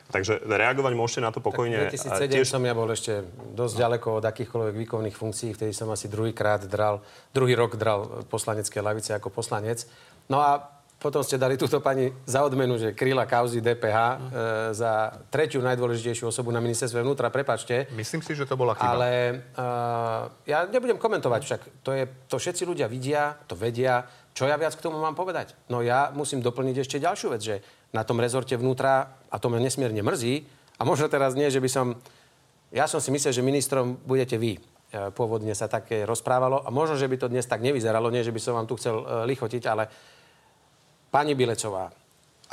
takže 0.09 0.41
reagovať 0.49 0.93
môžete 0.97 1.21
na 1.21 1.31
to 1.31 1.45
pokojne. 1.45 1.93
2007 1.93 2.25
tiež... 2.25 2.49
som 2.49 2.65
ja 2.65 2.73
bol 2.73 2.89
ešte 2.89 3.25
dosť 3.53 3.75
ďaleko 3.77 4.09
od 4.21 4.25
akýchkoľvek 4.25 4.75
výkonných 4.89 5.17
funkcií, 5.17 5.53
vtedy 5.53 5.77
som 5.77 5.93
asi 5.93 6.09
druhýkrát 6.09 6.65
dral, 6.65 7.05
druhý 7.37 7.53
rok 7.53 7.77
dral 7.77 8.25
poslanecké 8.33 8.81
lavice 8.81 9.13
ako 9.13 9.29
poslanec. 9.29 9.85
No 10.29 10.41
a 10.41 10.79
potom 10.99 11.23
ste 11.23 11.39
dali 11.39 11.55
túto 11.55 11.79
pani 11.79 12.11
za 12.27 12.43
odmenu, 12.43 12.75
že 12.75 12.91
kryla 12.91 13.23
kauzy 13.23 13.63
DPH 13.63 13.99
e, 14.03 14.17
za 14.75 15.15
tretiu 15.31 15.63
najdôležitejšiu 15.63 16.27
osobu 16.27 16.51
na 16.51 16.59
ministerstve 16.59 17.07
vnútra. 17.07 17.31
Prepačte. 17.31 17.87
Myslím 17.95 18.19
si, 18.19 18.35
že 18.35 18.43
to 18.51 18.59
bola 18.59 18.75
chyba. 18.75 18.99
Ale 18.99 19.11
e, 19.31 19.35
ja 20.51 20.67
nebudem 20.67 20.99
komentovať 20.99 21.41
však. 21.47 21.61
To, 21.87 21.95
je, 21.95 22.03
to 22.27 22.37
všetci 22.43 22.67
ľudia 22.67 22.91
vidia, 22.91 23.39
to 23.47 23.55
vedia. 23.55 24.11
Čo 24.39 24.47
ja 24.47 24.55
viac 24.55 24.79
k 24.79 24.87
tomu 24.87 25.03
mám 25.03 25.19
povedať? 25.19 25.59
No 25.67 25.83
ja 25.83 26.15
musím 26.15 26.39
doplniť 26.39 26.87
ešte 26.87 27.03
ďalšiu 27.03 27.35
vec, 27.35 27.43
že 27.43 27.59
na 27.91 28.07
tom 28.07 28.23
rezorte 28.23 28.55
vnútra, 28.55 29.19
a 29.27 29.37
to 29.43 29.51
ma 29.51 29.59
nesmierne 29.59 29.99
mrzí, 29.99 30.47
a 30.79 30.87
možno 30.87 31.11
teraz 31.11 31.35
nie, 31.35 31.51
že 31.51 31.59
by 31.59 31.67
som... 31.67 31.99
Ja 32.71 32.87
som 32.87 33.03
si 33.03 33.11
myslel, 33.11 33.35
že 33.35 33.43
ministrom 33.43 33.99
budete 34.07 34.39
vy. 34.39 34.55
E, 34.55 34.61
pôvodne 35.11 35.59
sa 35.59 35.67
také 35.67 36.07
rozprávalo 36.07 36.63
a 36.63 36.71
možno, 36.71 36.95
že 36.95 37.11
by 37.11 37.19
to 37.19 37.27
dnes 37.27 37.51
tak 37.51 37.67
nevyzeralo, 37.67 38.15
nie, 38.15 38.23
že 38.23 38.31
by 38.31 38.39
som 38.39 38.55
vám 38.55 38.71
tu 38.71 38.79
chcel 38.79 39.03
e, 39.03 39.27
lichotiť, 39.27 39.63
ale 39.67 39.91
pani 41.11 41.35
Bilecová, 41.35 41.91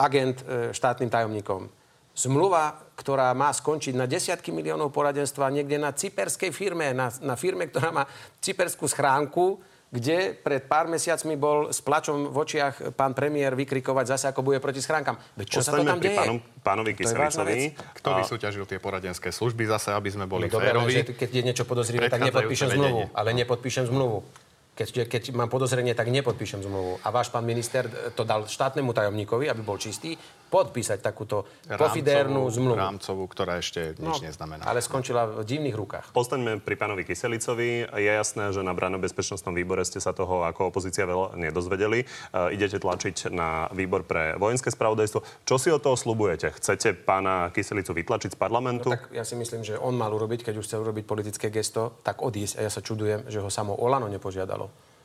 agent 0.02 0.42
e, 0.42 0.74
štátnym 0.74 1.14
tajomníkom, 1.14 1.70
zmluva, 2.18 2.82
ktorá 2.98 3.30
má 3.38 3.54
skončiť 3.54 3.94
na 3.94 4.10
desiatky 4.10 4.50
miliónov 4.50 4.90
poradenstva 4.90 5.54
niekde 5.54 5.78
na 5.78 5.94
cyperskej 5.94 6.50
firme, 6.50 6.98
na, 6.98 7.14
na 7.22 7.38
firme, 7.38 7.70
ktorá 7.70 7.94
má 7.94 8.10
cyperskú 8.42 8.90
schránku, 8.90 9.62
kde 9.96 10.36
pred 10.36 10.68
pár 10.68 10.92
mesiacmi 10.92 11.40
bol 11.40 11.72
s 11.72 11.80
plačom 11.80 12.28
v 12.28 12.36
očiach 12.36 12.92
pán 13.00 13.16
premiér 13.16 13.56
vykrikovať 13.56 14.06
zase, 14.12 14.26
ako 14.28 14.44
bude 14.44 14.60
proti 14.60 14.84
schránkam. 14.84 15.16
Veď 15.40 15.48
čo 15.48 15.60
Ostaňme 15.64 15.72
sa 15.72 15.80
to 15.80 15.92
tam 15.96 16.00
deje? 16.04 16.20
Pánom, 16.20 16.38
pánovi 16.60 16.92
Kyselicovi. 17.00 17.56
Kto 17.96 18.10
a... 18.12 18.16
vysúťažil 18.20 18.68
tie 18.68 18.80
poradenské 18.84 19.32
služby 19.32 19.64
zase, 19.72 19.96
aby 19.96 20.12
sme 20.12 20.28
boli 20.28 20.52
no, 20.52 20.60
férovi? 20.60 20.92
Dobre, 21.00 21.16
keď 21.16 21.30
je 21.32 21.42
niečo 21.48 21.64
podozrivé, 21.64 22.12
tak 22.12 22.28
nepodpíšem 22.28 22.76
zmluvu. 22.76 23.08
Ale 23.16 23.32
nepodpíšem 23.32 23.88
zmluvu. 23.88 24.28
Keď, 24.76 25.08
keď 25.08 25.32
mám 25.32 25.48
podozrenie, 25.48 25.96
tak 25.96 26.12
nepodpíšem 26.12 26.60
zmluvu. 26.60 27.00
A 27.00 27.08
váš 27.08 27.32
pán 27.32 27.48
minister 27.48 27.88
to 28.12 28.28
dal 28.28 28.44
štátnemu 28.44 28.92
tajomníkovi, 28.92 29.48
aby 29.48 29.64
bol 29.64 29.80
čistý, 29.80 30.20
podpísať 30.56 31.04
takúto 31.04 31.44
pofidérnu 31.68 32.48
zmluvu. 32.48 32.80
Rámcovú, 32.80 33.28
ktorá 33.28 33.60
ešte 33.60 34.00
nič 34.00 34.24
no, 34.24 34.24
neznamená. 34.24 34.64
Ale 34.64 34.80
skončila 34.80 35.28
v 35.28 35.44
divných 35.44 35.76
rukách. 35.76 36.16
Postaňme 36.16 36.64
pri 36.64 36.80
pánovi 36.80 37.04
Kyselicovi. 37.04 37.84
Je 37.92 38.12
jasné, 38.16 38.56
že 38.56 38.64
na 38.64 38.72
bezpečnostnom 38.72 39.52
výbore 39.52 39.84
ste 39.84 40.00
sa 40.00 40.16
toho 40.16 40.48
ako 40.48 40.72
opozícia 40.72 41.04
veľa 41.04 41.36
nedozvedeli. 41.36 42.08
Uh, 42.32 42.56
idete 42.56 42.80
tlačiť 42.80 43.36
na 43.36 43.68
výbor 43.76 44.08
pre 44.08 44.40
vojenské 44.40 44.72
spravodajstvo. 44.72 45.44
Čo 45.44 45.56
si 45.60 45.68
od 45.68 45.84
toho 45.84 46.00
slubujete? 46.00 46.56
Chcete 46.56 46.96
pána 46.96 47.52
Kyselicu 47.52 47.92
vytlačiť 47.92 48.32
z 48.32 48.40
parlamentu? 48.40 48.88
No, 48.88 48.96
tak 48.96 49.12
ja 49.12 49.28
si 49.28 49.36
myslím, 49.36 49.68
že 49.68 49.76
on 49.76 50.00
mal 50.00 50.16
urobiť, 50.16 50.48
keď 50.48 50.64
už 50.64 50.66
chcel 50.72 50.88
urobiť 50.88 51.04
politické 51.04 51.52
gesto, 51.52 52.00
tak 52.08 52.24
odísť. 52.24 52.64
A 52.64 52.70
ja 52.70 52.72
sa 52.72 52.80
čudujem, 52.80 53.28
že 53.28 53.44
ho 53.44 53.52
samo 53.52 53.76
Olano 53.76 54.08
nepožiadalo 54.08 54.96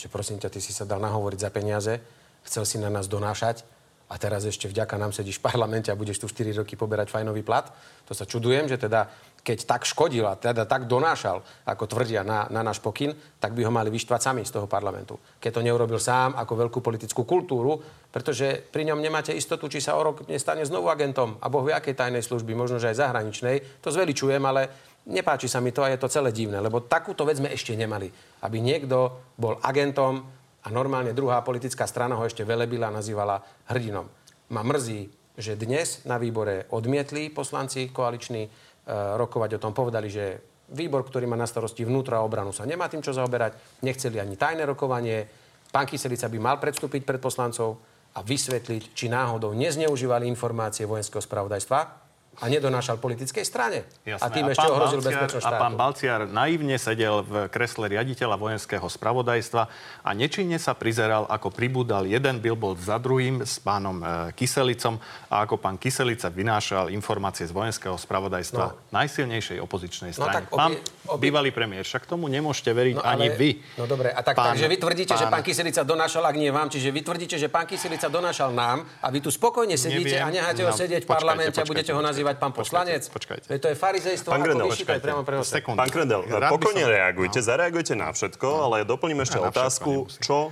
že 0.00 0.08
prosím 0.08 0.40
ťa, 0.40 0.48
ty 0.48 0.64
si 0.64 0.72
sa 0.72 0.88
dal 0.88 0.96
nahovoriť 0.96 1.36
za 1.44 1.52
peniaze, 1.52 2.00
chcel 2.48 2.64
si 2.64 2.80
na 2.80 2.88
nás 2.88 3.04
donášať 3.04 3.68
a 4.10 4.18
teraz 4.18 4.42
ešte 4.42 4.66
vďaka 4.66 4.98
nám 4.98 5.14
sedíš 5.14 5.38
v 5.38 5.46
parlamente 5.46 5.86
a 5.86 5.94
budeš 5.94 6.18
tu 6.18 6.26
4 6.26 6.50
roky 6.58 6.74
poberať 6.74 7.14
fajnový 7.14 7.46
plat. 7.46 7.70
To 8.10 8.12
sa 8.12 8.26
čudujem, 8.26 8.66
že 8.66 8.74
teda 8.74 9.06
keď 9.40 9.58
tak 9.64 9.82
škodil 9.86 10.26
a 10.26 10.34
teda 10.34 10.66
tak 10.66 10.90
donášal, 10.90 11.40
ako 11.64 11.84
tvrdia 11.86 12.26
na, 12.26 12.50
na 12.50 12.60
náš 12.60 12.82
pokyn, 12.82 13.14
tak 13.38 13.54
by 13.54 13.62
ho 13.64 13.72
mali 13.72 13.88
vyštvať 13.88 14.20
sami 14.20 14.42
z 14.42 14.52
toho 14.52 14.66
parlamentu. 14.66 15.16
Keď 15.38 15.50
to 15.54 15.64
neurobil 15.64 16.02
sám 16.02 16.34
ako 16.34 16.66
veľkú 16.66 16.78
politickú 16.82 17.22
kultúru, 17.22 17.78
pretože 18.10 18.58
pri 18.58 18.90
ňom 18.90 18.98
nemáte 18.98 19.30
istotu, 19.30 19.70
či 19.70 19.78
sa 19.78 19.94
o 19.94 20.02
rok 20.02 20.26
nestane 20.26 20.66
znovu 20.66 20.90
agentom 20.90 21.38
a 21.38 21.46
boh 21.46 21.62
vie 21.62 21.72
akej 21.72 21.94
tajnej 21.94 22.26
služby, 22.26 22.52
možno 22.52 22.82
že 22.82 22.90
aj 22.90 23.00
zahraničnej. 23.00 23.80
To 23.80 23.94
zveličujem, 23.94 24.42
ale 24.42 24.68
nepáči 25.06 25.46
sa 25.46 25.62
mi 25.62 25.70
to 25.70 25.86
a 25.86 25.88
je 25.94 26.02
to 26.02 26.10
celé 26.10 26.34
divné, 26.34 26.58
lebo 26.58 26.82
takúto 26.82 27.22
vec 27.22 27.38
sme 27.38 27.54
ešte 27.54 27.78
nemali. 27.78 28.10
Aby 28.42 28.58
niekto 28.58 29.30
bol 29.38 29.56
agentom 29.62 30.39
a 30.64 30.68
normálne 30.68 31.16
druhá 31.16 31.40
politická 31.40 31.88
strana 31.88 32.16
ho 32.16 32.24
ešte 32.26 32.44
velebila 32.44 32.92
a 32.92 32.96
nazývala 32.96 33.40
hrdinom. 33.70 34.06
Ma 34.50 34.60
mrzí, 34.60 35.08
že 35.40 35.56
dnes 35.56 36.04
na 36.04 36.20
výbore 36.20 36.68
odmietli 36.68 37.32
poslanci 37.32 37.88
koaliční 37.88 38.50
E, 38.90 39.18
rokovať 39.20 39.60
o 39.60 39.62
tom. 39.62 39.76
Povedali, 39.76 40.08
že 40.08 40.40
výbor, 40.72 41.06
ktorý 41.06 41.28
má 41.28 41.36
na 41.36 41.46
starosti 41.46 41.86
vnútra 41.86 42.18
a 42.18 42.26
obranu, 42.26 42.50
sa 42.50 42.66
nemá 42.66 42.88
tým 42.88 43.04
čo 43.04 43.12
zaoberať. 43.12 43.84
Nechceli 43.84 44.16
ani 44.16 44.34
tajné 44.34 44.64
rokovanie. 44.64 45.28
Pán 45.70 45.86
Kyselica 45.86 46.26
by 46.26 46.38
mal 46.40 46.56
predstúpiť 46.56 47.06
pred 47.06 47.20
poslancov 47.22 47.78
a 48.16 48.24
vysvetliť, 48.26 48.90
či 48.90 49.06
náhodou 49.06 49.54
nezneužívali 49.54 50.26
informácie 50.26 50.88
vojenského 50.88 51.22
spravodajstva 51.22 51.99
a 52.40 52.46
nedonášal 52.46 52.96
politickej 52.96 53.42
strane. 53.42 53.84
Jasné. 54.06 54.22
A 54.22 54.26
tým 54.30 54.46
a 54.46 54.54
ešte 54.54 54.64
ohrozil 54.64 55.02
Balciar, 55.02 55.12
bezpečnosť 55.12 55.44
štátu. 55.44 55.58
A 55.58 55.60
pán 55.60 55.74
Balciar 55.76 56.20
naivne 56.24 56.76
sedel 56.78 57.20
v 57.20 57.50
kresle 57.50 57.90
riaditeľa 57.90 58.38
vojenského 58.38 58.86
spravodajstva 58.86 59.62
a 60.00 60.10
nečinne 60.14 60.56
sa 60.56 60.72
prizeral, 60.72 61.28
ako 61.28 61.52
pribúdal 61.52 62.08
jeden 62.08 62.40
billboard 62.40 62.80
za 62.80 62.96
druhým 62.96 63.42
s 63.42 63.60
pánom 63.60 64.00
e, 64.00 64.04
Kyselicom 64.32 64.96
a 65.28 65.44
ako 65.44 65.60
pán 65.60 65.76
Kyselica 65.76 66.32
vynášal 66.32 66.88
informácie 66.88 67.44
z 67.44 67.52
vojenského 67.52 67.98
spravodajstva 67.98 68.64
no. 68.72 68.76
najsilnejšej 68.88 69.58
opozičnej 69.60 70.16
No 70.16 70.24
strane. 70.24 70.36
tak 70.40 70.44
obi- 70.48 70.56
pán 70.56 70.72
bývalý 71.16 71.50
premiér, 71.50 71.82
však 71.82 72.04
tomu 72.04 72.26
nemôžete 72.26 72.68
veriť 72.68 72.94
No, 72.94 73.02
ani 73.02 73.26
ale- 73.26 73.36
vy. 73.36 73.50
No 73.74 73.86
dobre, 73.86 74.08
a 74.08 74.20
tak, 74.20 74.34
Pán- 74.34 74.52
takže 74.52 74.66
vy 74.66 74.76
tvrdíte, 74.76 75.12
že 75.12 75.24
pán- 75.24 75.32
pán 75.32 75.42
Kyselica 75.42 75.80
donášal, 75.80 76.22
ak 76.22 76.36
nie 76.36 76.50
vám, 76.50 76.68
čiže 76.68 76.88
vy 76.88 77.00
tvrdíte, 77.00 77.34
že 77.34 77.46
pán 77.46 77.64
Kyselica 77.64 78.06
donášal 78.06 78.50
nám 78.50 78.84
a 78.96 79.08
vy 79.08 79.18
tu 79.18 79.30
spokojne 79.30 79.74
sedíte 79.74 80.12
Neviem. 80.12 80.22
a 80.22 80.30
necháte 80.30 80.60
ho 80.60 80.68
No, 80.68 80.76
sedieť 80.76 81.02
v 81.02 81.08
počkajte, 81.08 81.16
parlamente 81.16 81.48
a 81.48 81.54
počkajte, 81.56 81.70
budete 81.70 81.90
ho 81.90 81.96
počkajte. 81.96 82.10
nazývať 82.12 82.34
pán 82.36 82.50
Počkajte, 82.50 82.60
poslanec. 82.60 83.02
počkajte. 83.08 83.46
Veď 83.48 83.58
to 83.58 83.68
je 83.68 83.76
farizejstvo, 83.76 84.28
Pán 84.28 84.42
Grendel, 84.42 84.68
počkajte. 84.68 85.00
priamo 85.00 85.22
pre. 85.22 85.34
Pán 85.38 85.46
by 85.46 86.50
pokojne 86.50 86.82
som- 86.82 86.90
reagujte, 86.90 87.38
no. 87.38 87.46
zareagujte 87.46 87.92
na 87.94 88.08
všetko, 88.10 88.48
ale 88.60 88.76
doplním 88.84 89.20
ešte 89.20 89.38
otázku, 89.38 89.92
čo 90.18 90.50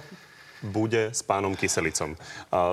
bude 0.63 1.15
s 1.15 1.23
pánom 1.23 1.55
Kyselicom. 1.55 2.19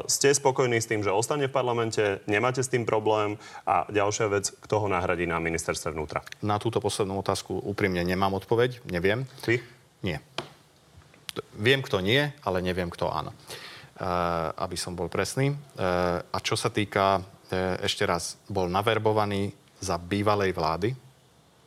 Ste 0.10 0.34
spokojní 0.34 0.82
s 0.82 0.90
tým, 0.90 1.06
že 1.06 1.14
ostane 1.14 1.46
v 1.46 1.54
parlamente, 1.54 2.20
nemáte 2.26 2.66
s 2.66 2.72
tým 2.72 2.84
problém 2.84 3.38
a 3.66 3.86
ďalšia 3.90 4.28
vec, 4.30 4.50
kto 4.66 4.82
ho 4.82 4.88
nahradí 4.90 5.30
na 5.30 5.38
ministerstve 5.38 5.94
vnútra? 5.94 6.26
Na 6.42 6.58
túto 6.58 6.82
poslednú 6.82 7.22
otázku 7.22 7.62
úprimne 7.62 8.02
nemám 8.02 8.34
odpoveď, 8.38 8.82
neviem. 8.90 9.30
Vy? 9.46 9.62
Nie. 10.02 10.22
Viem, 11.58 11.84
kto 11.84 12.00
nie, 12.00 12.32
ale 12.42 12.58
neviem, 12.64 12.88
kto 12.88 13.12
áno. 13.12 13.36
Uh, 13.96 14.52
aby 14.60 14.76
som 14.76 14.92
bol 14.92 15.08
presný. 15.08 15.56
Uh, 15.56 16.20
a 16.20 16.38
čo 16.44 16.60
sa 16.60 16.68
týka, 16.68 17.24
uh, 17.24 17.80
ešte 17.80 18.04
raz, 18.04 18.36
bol 18.52 18.68
naverbovaný 18.68 19.56
za 19.80 19.96
bývalej 19.96 20.52
vlády, 20.52 20.92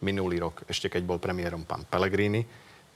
minulý 0.05 0.45
rok, 0.45 0.69
ešte 0.69 0.93
keď 0.93 1.09
bol 1.09 1.17
premiérom 1.17 1.65
pán 1.65 1.89
Pellegrini. 1.89 2.45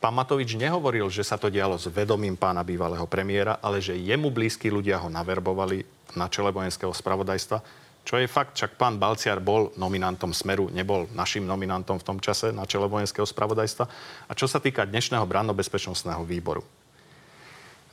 Pán 0.02 0.18
Matovič 0.18 0.59
nehovoril, 0.59 1.06
že 1.14 1.23
sa 1.23 1.38
to 1.38 1.47
dialo 1.47 1.78
s 1.78 1.87
vedomím 1.87 2.35
pána 2.35 2.66
bývalého 2.66 3.06
premiéra, 3.06 3.62
ale 3.62 3.78
že 3.78 3.94
jemu 3.94 4.35
blízki 4.35 4.66
ľudia 4.66 4.99
ho 4.99 5.06
naverbovali 5.06 5.87
na 6.18 6.26
čele 6.26 6.50
vojenského 6.50 6.90
spravodajstva, 6.90 7.62
čo 8.02 8.18
je 8.18 8.26
fakt, 8.26 8.59
však 8.59 8.75
pán 8.75 8.99
Balciar 8.99 9.38
bol 9.38 9.71
nominantom 9.78 10.35
Smeru, 10.35 10.66
nebol 10.75 11.06
našim 11.14 11.47
nominantom 11.47 12.02
v 12.02 12.06
tom 12.06 12.18
čase 12.18 12.50
na 12.50 12.66
čele 12.66 12.90
vojenského 12.90 13.23
spravodajstva. 13.23 13.85
A 14.26 14.32
čo 14.35 14.50
sa 14.50 14.59
týka 14.59 14.82
dnešného 14.82 15.23
branno-bezpečnostného 15.23 16.26
výboru. 16.26 16.66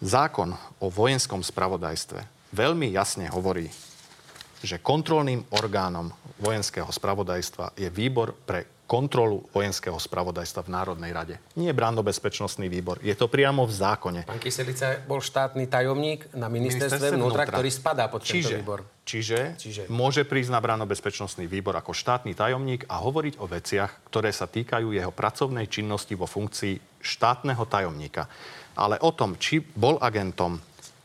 Zákon 0.02 0.58
o 0.82 0.90
vojenskom 0.90 1.46
spravodajstve 1.46 2.26
veľmi 2.58 2.90
jasne 2.90 3.30
hovorí, 3.30 3.70
že 4.66 4.82
kontrolným 4.82 5.46
orgánom 5.54 6.10
vojenského 6.42 6.90
spravodajstva 6.90 7.78
je 7.78 7.88
výbor 7.94 8.34
pre 8.34 8.79
kontrolu 8.90 9.46
vojenského 9.54 10.02
spravodajstva 10.02 10.66
v 10.66 10.74
Národnej 10.74 11.14
rade. 11.14 11.36
Nie 11.54 11.78
branno-bezpečnostný 11.78 12.66
výbor. 12.74 12.98
Je 13.06 13.14
to 13.14 13.30
priamo 13.30 13.62
v 13.70 13.74
zákone. 13.78 14.26
Pán 14.26 14.42
Kyselica 14.42 14.98
bol 15.06 15.22
štátny 15.22 15.70
tajomník 15.70 16.34
na 16.34 16.50
ministerstve 16.50 17.14
vnútra, 17.14 17.46
ktorý 17.46 17.70
spadá 17.70 18.10
pod 18.10 18.26
tento 18.26 18.50
čiže, 18.50 18.58
výbor. 18.58 18.82
Čiže, 19.06 19.40
Čiže? 19.62 19.82
môže 19.94 20.26
prísť 20.26 20.50
na 20.50 20.58
branno-bezpečnostný 20.58 21.46
výbor 21.46 21.78
ako 21.78 21.94
štátny 21.94 22.34
tajomník 22.34 22.90
a 22.90 22.98
hovoriť 22.98 23.38
o 23.38 23.46
veciach, 23.46 24.10
ktoré 24.10 24.34
sa 24.34 24.50
týkajú 24.50 24.90
jeho 24.90 25.14
pracovnej 25.14 25.70
činnosti 25.70 26.18
vo 26.18 26.26
funkcii 26.26 26.98
štátneho 26.98 27.62
tajomníka. 27.70 28.26
Ale 28.74 28.98
o 29.06 29.14
tom, 29.14 29.38
či 29.38 29.62
bol 29.62 30.02
agentom, 30.02 30.58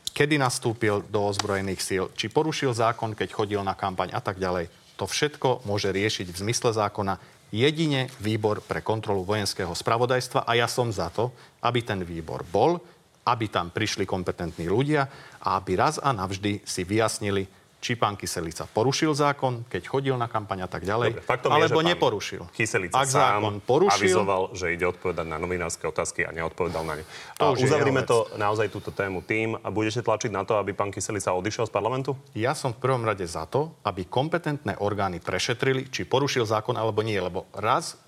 kedy 0.09 0.41
nastúpil 0.41 1.05
do 1.05 1.29
ozbrojených 1.29 1.81
síl, 1.85 2.03
či 2.17 2.33
porušil 2.33 2.73
zákon, 2.73 3.13
keď 3.13 3.29
chodil 3.29 3.61
na 3.61 3.77
kampaň 3.77 4.09
a 4.15 4.23
tak 4.23 4.41
ďalej, 4.41 4.73
to 4.95 5.03
všetko 5.03 5.67
môže 5.67 5.91
riešiť 5.91 6.31
v 6.31 6.39
zmysle 6.39 6.71
zákona 6.71 7.34
jedine 7.55 8.11
výbor 8.19 8.59
pre 8.59 8.83
kontrolu 8.83 9.23
vojenského 9.23 9.71
spravodajstva 9.71 10.43
a 10.43 10.51
ja 10.59 10.67
som 10.67 10.91
za 10.91 11.07
to, 11.07 11.31
aby 11.63 11.79
ten 11.79 12.03
výbor 12.03 12.43
bol, 12.43 12.83
aby 13.23 13.47
tam 13.47 13.71
prišli 13.71 14.03
kompetentní 14.03 14.67
ľudia 14.67 15.07
a 15.39 15.55
aby 15.55 15.79
raz 15.79 15.95
a 15.97 16.11
navždy 16.11 16.67
si 16.67 16.81
vyjasnili, 16.83 17.47
či 17.85 17.93
pán 17.93 18.17
Kyselica 18.17 18.65
porušil 18.65 19.13
zákon, 19.13 19.61
keď 19.69 19.85
chodil 19.85 20.17
na 20.17 20.25
kampaň 20.25 20.65
a 20.65 20.69
tak 20.69 20.89
ďalej, 20.89 21.21
Dobre, 21.21 21.29
je, 21.29 21.53
alebo 21.53 21.85
pán 21.85 21.89
neporušil. 21.93 22.41
Kyselica 22.49 22.97
Ak 22.97 23.13
sám 23.13 23.45
zákon 23.45 23.61
porušil, 23.61 24.09
avizoval, 24.09 24.43
že 24.57 24.73
ide 24.73 24.89
odpovedať 24.89 25.29
na 25.29 25.37
novinárske 25.37 25.85
otázky 25.85 26.25
a 26.25 26.33
neodpovedal 26.33 26.81
na 26.81 26.97
ne. 26.97 27.03
To 27.37 27.53
A 27.53 27.53
je 27.53 27.69
uzavrime 27.69 28.01
to 28.01 28.25
naozaj 28.41 28.73
túto 28.73 28.89
tému 28.89 29.21
tým 29.21 29.53
a 29.61 29.69
budete 29.69 30.01
tlačiť 30.01 30.33
na 30.33 30.41
to, 30.41 30.57
aby 30.57 30.73
pán 30.73 30.89
Kyselica 30.89 31.37
odišiel 31.37 31.69
z 31.69 31.71
parlamentu? 31.77 32.17
Ja 32.33 32.57
som 32.57 32.73
v 32.73 32.81
prvom 32.81 33.05
rade 33.05 33.29
za 33.29 33.45
to, 33.45 33.77
aby 33.85 34.09
kompetentné 34.09 34.81
orgány 34.81 35.21
prešetrili, 35.21 35.85
či 35.93 36.09
porušil 36.09 36.49
zákon 36.49 36.73
alebo 36.73 37.05
nie, 37.05 37.21
lebo 37.21 37.45
raz 37.53 38.01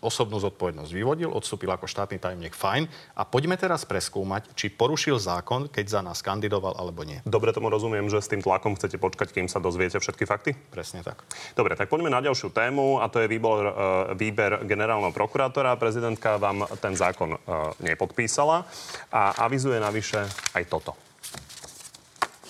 osobnú 0.00 0.40
zodpovednosť 0.40 0.90
vyvodil, 0.90 1.30
odstúpil 1.30 1.70
ako 1.70 1.86
štátny 1.86 2.18
tajomník, 2.18 2.56
fajn. 2.56 2.86
A 3.18 3.22
poďme 3.28 3.60
teraz 3.60 3.84
preskúmať, 3.84 4.54
či 4.56 4.72
porušil 4.72 5.20
zákon, 5.20 5.68
keď 5.68 5.84
za 5.86 6.00
nás 6.00 6.24
kandidoval 6.24 6.74
alebo 6.78 7.04
nie. 7.04 7.20
Dobre 7.28 7.52
tomu 7.52 7.68
rozumiem, 7.68 8.08
že 8.08 8.22
s 8.22 8.30
tým 8.30 8.40
tlakom 8.40 8.74
chcete 8.74 8.96
počkať, 8.96 9.30
kým 9.30 9.46
sa 9.46 9.62
dozviete 9.62 10.00
všetky 10.00 10.24
fakty? 10.24 10.56
Presne 10.72 11.04
tak. 11.04 11.22
Dobre, 11.52 11.76
tak 11.76 11.92
poďme 11.92 12.10
na 12.10 12.24
ďalšiu 12.24 12.50
tému 12.50 13.04
a 13.04 13.06
to 13.12 13.20
je 13.22 13.30
výbor, 13.30 13.60
e, 13.62 13.72
výber 14.16 14.64
generálneho 14.64 15.12
prokurátora. 15.12 15.76
Prezidentka 15.76 16.40
vám 16.40 16.64
ten 16.80 16.96
zákon 16.96 17.36
e, 17.36 17.38
nepodpísala 17.84 18.64
a 19.12 19.22
avizuje 19.44 19.76
navyše 19.76 20.24
aj 20.56 20.64
toto. 20.66 21.11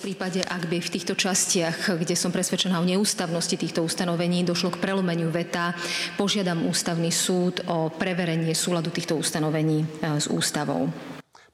V 0.03 0.11
prípade, 0.11 0.43
ak 0.43 0.67
by 0.67 0.83
v 0.83 0.93
týchto 0.99 1.15
častiach, 1.15 1.95
kde 1.95 2.11
som 2.19 2.27
presvedčená 2.27 2.75
o 2.75 2.83
neústavnosti 2.83 3.55
týchto 3.55 3.87
ustanovení, 3.87 4.43
došlo 4.43 4.75
k 4.75 4.83
prelomeniu 4.83 5.31
veta, 5.31 5.71
požiadam 6.19 6.67
ústavný 6.67 7.07
súd 7.07 7.63
o 7.71 7.87
preverenie 7.87 8.51
súladu 8.51 8.91
týchto 8.91 9.15
ustanovení 9.15 9.87
e, 9.87 10.19
s 10.19 10.27
ústavou. 10.27 10.91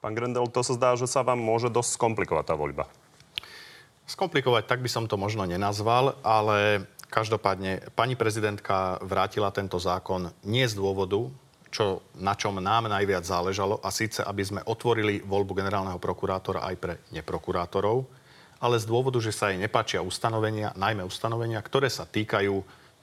Pán 0.01 0.17
Grendel, 0.17 0.49
to 0.49 0.65
sa 0.65 0.73
zdá, 0.73 0.97
že 0.97 1.05
sa 1.05 1.21
vám 1.21 1.37
môže 1.37 1.69
dosť 1.69 2.01
skomplikovať 2.01 2.45
tá 2.49 2.57
voľba. 2.57 2.89
Skomplikovať, 4.09 4.65
tak 4.65 4.81
by 4.81 4.89
som 4.89 5.05
to 5.05 5.13
možno 5.13 5.45
nenazval, 5.45 6.17
ale 6.25 6.89
každopádne 7.05 7.93
pani 7.93 8.17
prezidentka 8.17 8.97
vrátila 9.05 9.53
tento 9.53 9.77
zákon 9.77 10.33
nie 10.41 10.65
z 10.65 10.73
dôvodu, 10.73 11.21
čo, 11.69 12.01
na 12.17 12.33
čom 12.33 12.57
nám 12.57 12.89
najviac 12.89 13.29
záležalo, 13.29 13.77
a 13.77 13.93
síce, 13.93 14.25
aby 14.25 14.41
sme 14.41 14.65
otvorili 14.65 15.21
voľbu 15.21 15.53
generálneho 15.53 16.01
prokurátora 16.01 16.65
aj 16.65 16.75
pre 16.81 16.93
neprokurátorov, 17.13 18.17
ale 18.59 18.75
z 18.77 18.85
dôvodu, 18.85 19.17
že 19.23 19.31
sa 19.31 19.51
jej 19.51 19.59
nepáčia 19.59 20.03
ustanovenia, 20.03 20.75
najmä 20.75 21.03
ustanovenia, 21.07 21.63
ktoré 21.63 21.87
sa 21.87 22.03
týkajú 22.03 22.59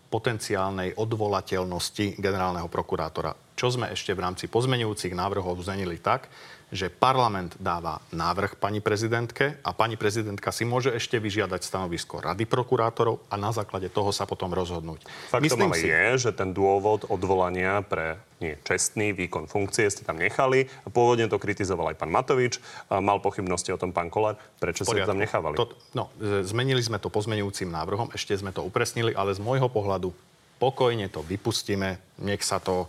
potenciálnej 0.06 0.94
odvolateľnosti 0.94 2.20
generálneho 2.22 2.70
prokurátora. 2.70 3.34
Čo 3.58 3.74
sme 3.74 3.90
ešte 3.90 4.14
v 4.14 4.22
rámci 4.22 4.46
pozmenujúcich 4.46 5.16
návrhov 5.16 5.58
zmenili 5.64 5.98
tak, 5.98 6.30
že 6.74 6.90
parlament 6.90 7.54
dáva 7.62 8.02
návrh 8.10 8.58
pani 8.58 8.82
prezidentke 8.82 9.62
a 9.62 9.70
pani 9.70 9.94
prezidentka 9.94 10.50
si 10.50 10.66
môže 10.66 10.90
ešte 10.90 11.22
vyžiadať 11.22 11.62
stanovisko 11.62 12.18
rady 12.18 12.42
prokurátorov 12.42 13.22
a 13.30 13.38
na 13.38 13.54
základe 13.54 13.86
toho 13.86 14.10
sa 14.10 14.26
potom 14.26 14.50
rozhodnúť. 14.50 15.06
Faktom 15.30 15.70
ale 15.70 15.78
je, 15.78 16.26
že 16.26 16.30
ten 16.34 16.50
dôvod 16.50 17.06
odvolania 17.06 17.86
pre 17.86 18.18
nie, 18.36 18.58
čestný 18.66 19.16
výkon 19.16 19.48
funkcie 19.48 19.88
ste 19.88 20.04
tam 20.04 20.20
nechali. 20.20 20.68
Pôvodne 20.92 21.24
to 21.30 21.40
kritizoval 21.40 21.88
aj 21.88 21.96
pán 21.96 22.12
Matovič. 22.12 22.60
Mal 22.92 23.22
pochybnosti 23.24 23.72
o 23.72 23.80
tom 23.80 23.96
pán 23.96 24.12
Kolár. 24.12 24.36
Prečo 24.60 24.84
ste 24.84 25.08
tam 25.08 25.16
nechávali? 25.16 25.56
To, 25.56 25.72
no, 25.96 26.12
zmenili 26.44 26.84
sme 26.84 27.00
to 27.00 27.08
pozmenujúcim 27.08 27.70
návrhom, 27.72 28.12
ešte 28.12 28.36
sme 28.36 28.52
to 28.52 28.60
upresnili, 28.60 29.16
ale 29.16 29.32
z 29.32 29.40
môjho 29.40 29.72
pohľadu 29.72 30.12
pokojne 30.56 31.08
to 31.12 31.20
vypustíme, 31.24 32.00
nech 32.20 32.40
sa 32.44 32.60
to, 32.60 32.88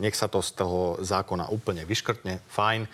nech 0.00 0.16
sa 0.16 0.26
to 0.26 0.40
z 0.40 0.50
toho 0.56 0.96
zákona 1.02 1.52
úplne 1.52 1.84
vyškrtne, 1.84 2.40
fajn. 2.48 2.88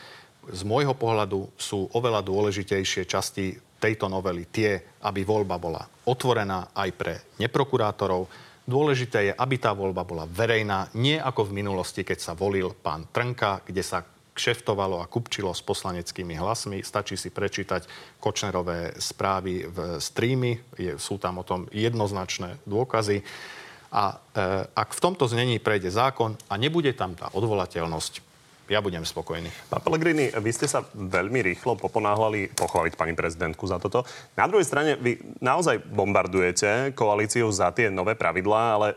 Z 0.47 0.63
môjho 0.63 0.95
pohľadu 0.95 1.51
sú 1.59 1.91
oveľa 1.95 2.23
dôležitejšie 2.23 3.07
časti 3.07 3.59
tejto 3.77 4.09
novely 4.09 4.49
tie, 4.49 4.99
aby 5.05 5.27
voľba 5.27 5.61
bola 5.61 5.83
otvorená 6.07 6.73
aj 6.73 6.91
pre 6.97 7.15
neprokurátorov. 7.37 8.31
Dôležité 8.67 9.31
je, 9.31 9.33
aby 9.35 9.57
tá 9.63 9.71
voľba 9.71 10.03
bola 10.03 10.27
verejná, 10.27 10.91
nie 10.99 11.19
ako 11.19 11.51
v 11.51 11.57
minulosti, 11.63 12.03
keď 12.03 12.19
sa 12.19 12.33
volil 12.35 12.75
pán 12.75 13.07
Trnka, 13.15 13.63
kde 13.63 13.83
sa 13.83 14.03
kšeftovalo 14.37 15.01
a 15.01 15.09
kupčilo 15.09 15.49
s 15.57 15.65
poslaneckými 15.65 16.37
hlasmi. 16.37 16.85
Stačí 16.85 17.17
si 17.17 17.33
prečítať 17.33 17.89
Kočnerové 18.21 19.01
správy 19.01 19.65
v 19.65 19.97
streamy, 19.97 20.61
je, 20.77 21.01
sú 21.01 21.17
tam 21.17 21.41
o 21.41 21.47
tom 21.47 21.65
jednoznačné 21.73 22.61
dôkazy. 22.69 23.25
A 23.97 24.13
e, 24.13 24.17
ak 24.77 24.93
v 24.93 25.01
tomto 25.01 25.25
znení 25.25 25.57
prejde 25.57 25.89
zákon 25.89 26.37
a 26.53 26.61
nebude 26.61 26.93
tam 26.93 27.17
tá 27.17 27.33
odvolateľnosť, 27.33 28.21
ja 28.69 28.85
budem 28.85 29.07
spokojný. 29.07 29.49
Pán 29.71 29.81
Pellegrini, 29.81 30.29
vy 30.37 30.51
ste 30.53 30.69
sa 30.69 30.85
veľmi 30.91 31.39
rýchlo 31.41 31.79
poponáhľali 31.79 32.53
pochváliť 32.53 32.99
pani 32.99 33.15
prezidentku 33.17 33.65
za 33.65 33.79
toto. 33.79 34.03
Na 34.35 34.45
druhej 34.51 34.67
strane, 34.67 34.99
vy 34.99 35.17
naozaj 35.39 35.81
bombardujete 35.87 36.93
koalíciu 36.93 37.49
za 37.55 37.71
tie 37.73 37.89
nové 37.89 38.19
pravidlá, 38.19 38.63
ale 38.77 38.89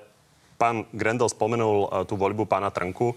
pán 0.60 0.84
Grendel 0.92 1.32
spomenul 1.32 1.88
e, 1.88 1.88
tú 2.04 2.20
voľbu 2.20 2.44
pána 2.44 2.68
Trnku. 2.68 3.16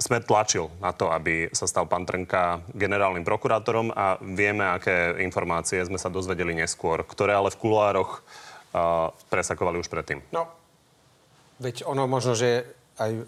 Smer 0.00 0.24
tlačil 0.24 0.72
na 0.80 0.90
to, 0.96 1.12
aby 1.12 1.52
sa 1.52 1.68
stal 1.68 1.84
pán 1.84 2.08
Trnka 2.08 2.64
generálnym 2.72 3.22
prokurátorom 3.22 3.92
a 3.92 4.16
vieme, 4.24 4.64
aké 4.66 5.20
informácie 5.22 5.84
sme 5.84 6.00
sa 6.00 6.10
dozvedeli 6.10 6.56
neskôr, 6.56 7.04
ktoré 7.06 7.30
ale 7.30 7.54
v 7.54 7.60
kulároch 7.62 8.18
uh, 8.74 9.14
presakovali 9.30 9.78
už 9.78 9.86
predtým. 9.86 10.18
No, 10.34 10.50
veď 11.64 11.88
ono 11.88 12.04
možno, 12.04 12.36
že 12.36 12.68
aj 13.00 13.10
e, 13.10 13.22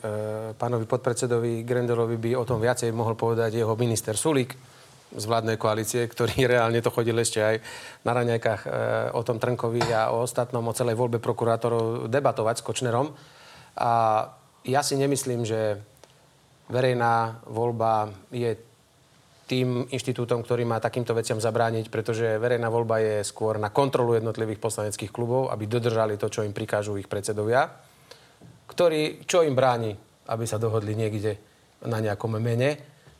pánovi 0.54 0.86
podpredsedovi 0.86 1.66
Grendelovi 1.66 2.20
by 2.20 2.30
o 2.38 2.44
tom 2.46 2.62
viacej 2.62 2.94
mohol 2.94 3.18
povedať 3.18 3.58
jeho 3.58 3.74
minister 3.74 4.14
Sulík 4.14 4.54
z 5.16 5.24
vládnej 5.24 5.58
koalície, 5.58 6.06
ktorý 6.06 6.44
reálne 6.52 6.78
to 6.84 6.94
chodil 6.94 7.16
ešte 7.18 7.40
aj 7.42 7.56
na 8.06 8.12
raňajkách 8.14 8.62
e, 8.62 8.68
o 9.16 9.22
tom 9.26 9.42
Trnkovi 9.42 9.82
a 9.90 10.14
o 10.14 10.22
ostatnom, 10.22 10.62
o 10.62 10.76
celej 10.76 10.94
voľbe 10.94 11.18
prokurátorov 11.18 12.06
debatovať 12.06 12.62
s 12.62 12.66
Kočnerom. 12.66 13.10
A 13.80 13.90
ja 14.66 14.80
si 14.86 14.94
nemyslím, 14.94 15.42
že 15.42 15.82
verejná 16.70 17.42
voľba 17.46 18.10
je 18.34 18.54
tým 19.46 19.86
inštitútom, 19.94 20.42
ktorý 20.42 20.66
má 20.66 20.82
takýmto 20.82 21.14
veciam 21.14 21.38
zabrániť, 21.38 21.86
pretože 21.86 22.34
verejná 22.42 22.66
voľba 22.66 22.98
je 22.98 23.16
skôr 23.22 23.62
na 23.62 23.70
kontrolu 23.70 24.18
jednotlivých 24.18 24.58
poslaneckých 24.58 25.14
klubov, 25.14 25.54
aby 25.54 25.70
dodržali 25.70 26.18
to, 26.18 26.26
čo 26.26 26.42
im 26.42 26.50
prikážu 26.50 26.98
ich 26.98 27.06
predsedovia 27.06 27.70
ktorí, 28.66 29.26
čo 29.26 29.42
im 29.46 29.54
bráni, 29.54 29.94
aby 30.26 30.44
sa 30.44 30.58
dohodli 30.58 30.98
niekde 30.98 31.38
na 31.86 32.02
nejakom 32.02 32.38
mene 32.38 32.76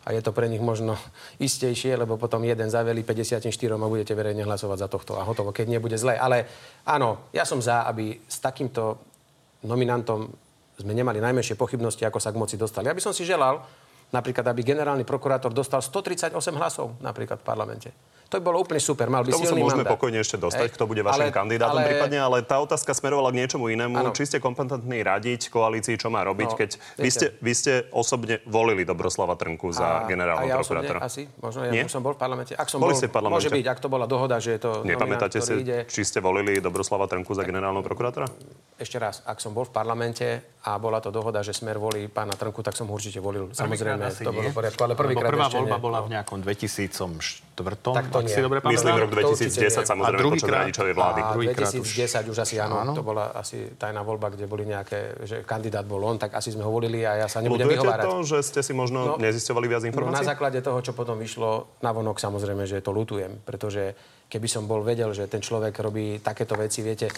a 0.07 0.15
je 0.15 0.23
to 0.23 0.31
pre 0.31 0.47
nich 0.47 0.63
možno 0.63 0.95
istejšie, 1.47 1.99
lebo 1.99 2.15
potom 2.19 2.43
jeden 2.47 2.71
zaveli 2.71 3.03
54 3.03 3.47
a 3.51 3.77
budete 3.91 4.15
verejne 4.15 4.47
hlasovať 4.47 4.79
za 4.87 4.89
tohto 4.91 5.13
a 5.19 5.27
hotovo, 5.27 5.51
keď 5.51 5.67
nebude 5.79 5.99
zle. 5.99 6.15
Ale 6.15 6.47
áno, 6.87 7.31
ja 7.35 7.43
som 7.43 7.59
za, 7.59 7.87
aby 7.91 8.23
s 8.27 8.39
takýmto 8.39 8.99
nominantom 9.67 10.31
sme 10.77 10.93
nemali 10.93 11.19
najmenšie 11.19 11.57
pochybnosti, 11.57 12.05
ako 12.05 12.21
sa 12.21 12.31
k 12.31 12.39
moci 12.39 12.55
dostali. 12.61 12.87
Ja 12.87 12.95
by 12.95 13.03
som 13.03 13.17
si 13.17 13.25
želal, 13.25 13.65
napríklad, 14.13 14.47
aby 14.47 14.63
generálny 14.63 15.03
prokurátor 15.03 15.51
dostal 15.51 15.83
138 15.83 16.37
hlasov 16.55 16.95
napríklad 17.03 17.43
v 17.43 17.47
parlamente. 17.47 17.91
To 18.27 18.37
by 18.37 18.43
bolo 18.43 18.59
úplne 18.59 18.79
super, 18.79 19.07
mal 19.07 19.23
by 19.23 19.31
K 19.31 19.35
tomu 19.35 19.45
silný 19.45 19.55
sa 19.55 19.65
môžeme 19.65 19.81
mandát. 19.81 19.95
pokojne 19.95 20.19
ešte 20.19 20.35
dostať, 20.37 20.69
kto 20.69 20.85
bude 20.85 20.99
vašim 21.01 21.31
Ale- 21.31 21.37
kandidátom 21.37 21.79
ale- 21.79 21.87
prípadne, 21.89 22.19
ale 22.19 22.37
tá 22.41 22.59
otázka 22.59 22.91
smerovala 22.91 23.31
k 23.31 23.39
niečomu 23.39 23.69
inému. 23.69 23.95
Áno. 23.95 24.11
Či 24.11 24.27
ste 24.27 24.39
kompetentní 24.39 24.99
radiť 25.01 25.47
koalícii, 25.47 25.95
čo 25.95 26.09
má 26.09 26.21
robiť, 26.21 26.49
No, 26.49 26.57
keď 26.57 26.71
vy 26.97 27.07
ste, 27.09 27.27
vy 27.37 27.53
ste 27.53 27.73
osobne 27.89 28.43
volili 28.45 28.83
Dobroslava 28.83 29.35
Trnku 29.35 29.71
za 29.71 30.03
generálneho 30.05 30.43
a 30.49 30.53
ja 30.53 30.59
osobne 30.59 30.83
prokurátora. 30.83 30.99
asi, 31.03 31.31
možno 31.37 31.61
ja 31.63 31.71
Nie? 31.71 31.87
som 31.87 32.01
bol 32.01 32.13
v 32.13 32.19
parlamente. 32.19 32.53
Ak 32.53 32.67
som 32.67 32.79
Boli 32.79 32.93
bol, 32.93 32.99
ste 32.99 33.07
v 33.07 33.15
parlamente? 33.15 33.39
Môže 33.39 33.51
byť, 33.53 33.67
ak 33.69 33.79
to 33.79 33.89
bola 33.89 34.07
dohoda, 34.07 34.37
že 34.37 34.51
je 34.53 34.61
to 34.61 34.71
Nepamätáte 34.83 35.39
nominant, 35.39 35.47
si, 35.49 35.63
ide. 35.63 35.79
či 35.87 36.03
ste 36.03 36.19
volili 36.19 36.59
Dobroslava 36.59 37.07
Trnku 37.07 37.31
za 37.31 37.41
generálneho 37.41 37.81
prokurátora? 37.81 38.27
Ešte 38.75 38.99
raz, 38.99 39.23
ak 39.23 39.39
som 39.39 39.51
bol 39.51 39.63
v 39.63 39.71
parlamente 39.71 40.27
a 40.67 40.75
bola 40.77 40.99
to 40.99 41.09
dohoda, 41.09 41.39
že 41.41 41.55
Smer 41.55 41.79
volí 41.79 42.07
pána 42.07 42.35
Trnku, 42.35 42.59
tak 42.59 42.75
som 42.75 42.85
ho 42.85 42.93
určite 42.93 43.17
volil. 43.19 43.49
Samozrejme, 43.49 44.03
asi 44.05 44.21
to 44.21 44.31
bolo 44.31 44.51
v 44.51 44.57
poriadku, 44.57 44.81
ale 44.81 44.93
prvýkrát 44.93 45.31
prvá 45.31 45.47
ešte 45.47 45.57
voľba 45.57 45.71
nie. 45.73 45.85
bola 45.85 45.97
No. 45.97 46.05
v 46.05 46.11
nejakom 46.11 46.39
2004. 46.43 47.47
Tak 47.89 48.07
to 48.07 48.19
nie. 48.21 48.29
si 48.29 48.41
dobre 48.41 48.59
Myslím 48.61 48.99
rok 48.99 49.09
to 49.09 49.31
určite 49.31 49.55
2010, 49.55 49.63
nie. 49.63 49.87
samozrejme, 49.87 50.11
A 50.11 50.21
druhý 50.21 50.39
počas? 50.39 50.57
Radičovej 50.59 50.93
vlády. 50.93 51.21
A 51.21 51.27
druhýkrát 51.31 51.71
už. 51.73 51.87
2010 51.89 52.27
už 52.27 52.39
asi 52.41 52.55
áno, 52.59 52.77
Áno. 52.77 52.93
to 52.93 53.03
bola 53.03 53.25
asi 53.33 53.57
tajná 53.73 54.03
voľba, 54.03 54.27
kde 54.29 54.45
boli 54.45 54.67
nejaké, 54.67 54.99
že 55.23 55.37
kandidát 55.43 55.83
bol 55.83 56.03
on, 56.03 56.17
tak 56.17 56.35
asi 56.35 56.51
sme 56.51 56.61
ho 56.61 56.71
volili 56.71 57.01
a 57.01 57.15
ja 57.17 57.27
sa 57.27 57.39
nebudem 57.39 57.63
Ľutujete 57.65 57.81
vyhovárať. 57.81 58.05
to, 58.05 58.15
že 58.27 58.37
ste 58.45 58.61
si 58.61 58.73
možno 58.73 58.99
No. 59.07 59.15
nezisťovali 59.17 59.67
viac 59.67 59.81
No, 59.81 59.85
na 59.85 59.89
informácií? 59.89 60.27
základe 60.27 60.59
toho, 60.61 60.79
čo 60.81 60.93
potom 60.93 61.15
vyšlo 61.17 61.49
na 61.81 61.91
vonok, 61.91 62.19
samozrejme, 62.19 62.65
že 62.65 62.81
to 62.81 62.91
lutujem, 62.91 63.39
pretože 63.41 63.95
keby 64.27 64.49
som 64.51 64.67
bol 64.67 64.83
vedel, 64.83 65.15
že 65.15 65.31
ten 65.31 65.43
človek 65.43 65.75
robí 65.79 66.19
takéto 66.19 66.59
veci, 66.59 66.83
viete, 66.83 67.09
eh, 67.09 67.15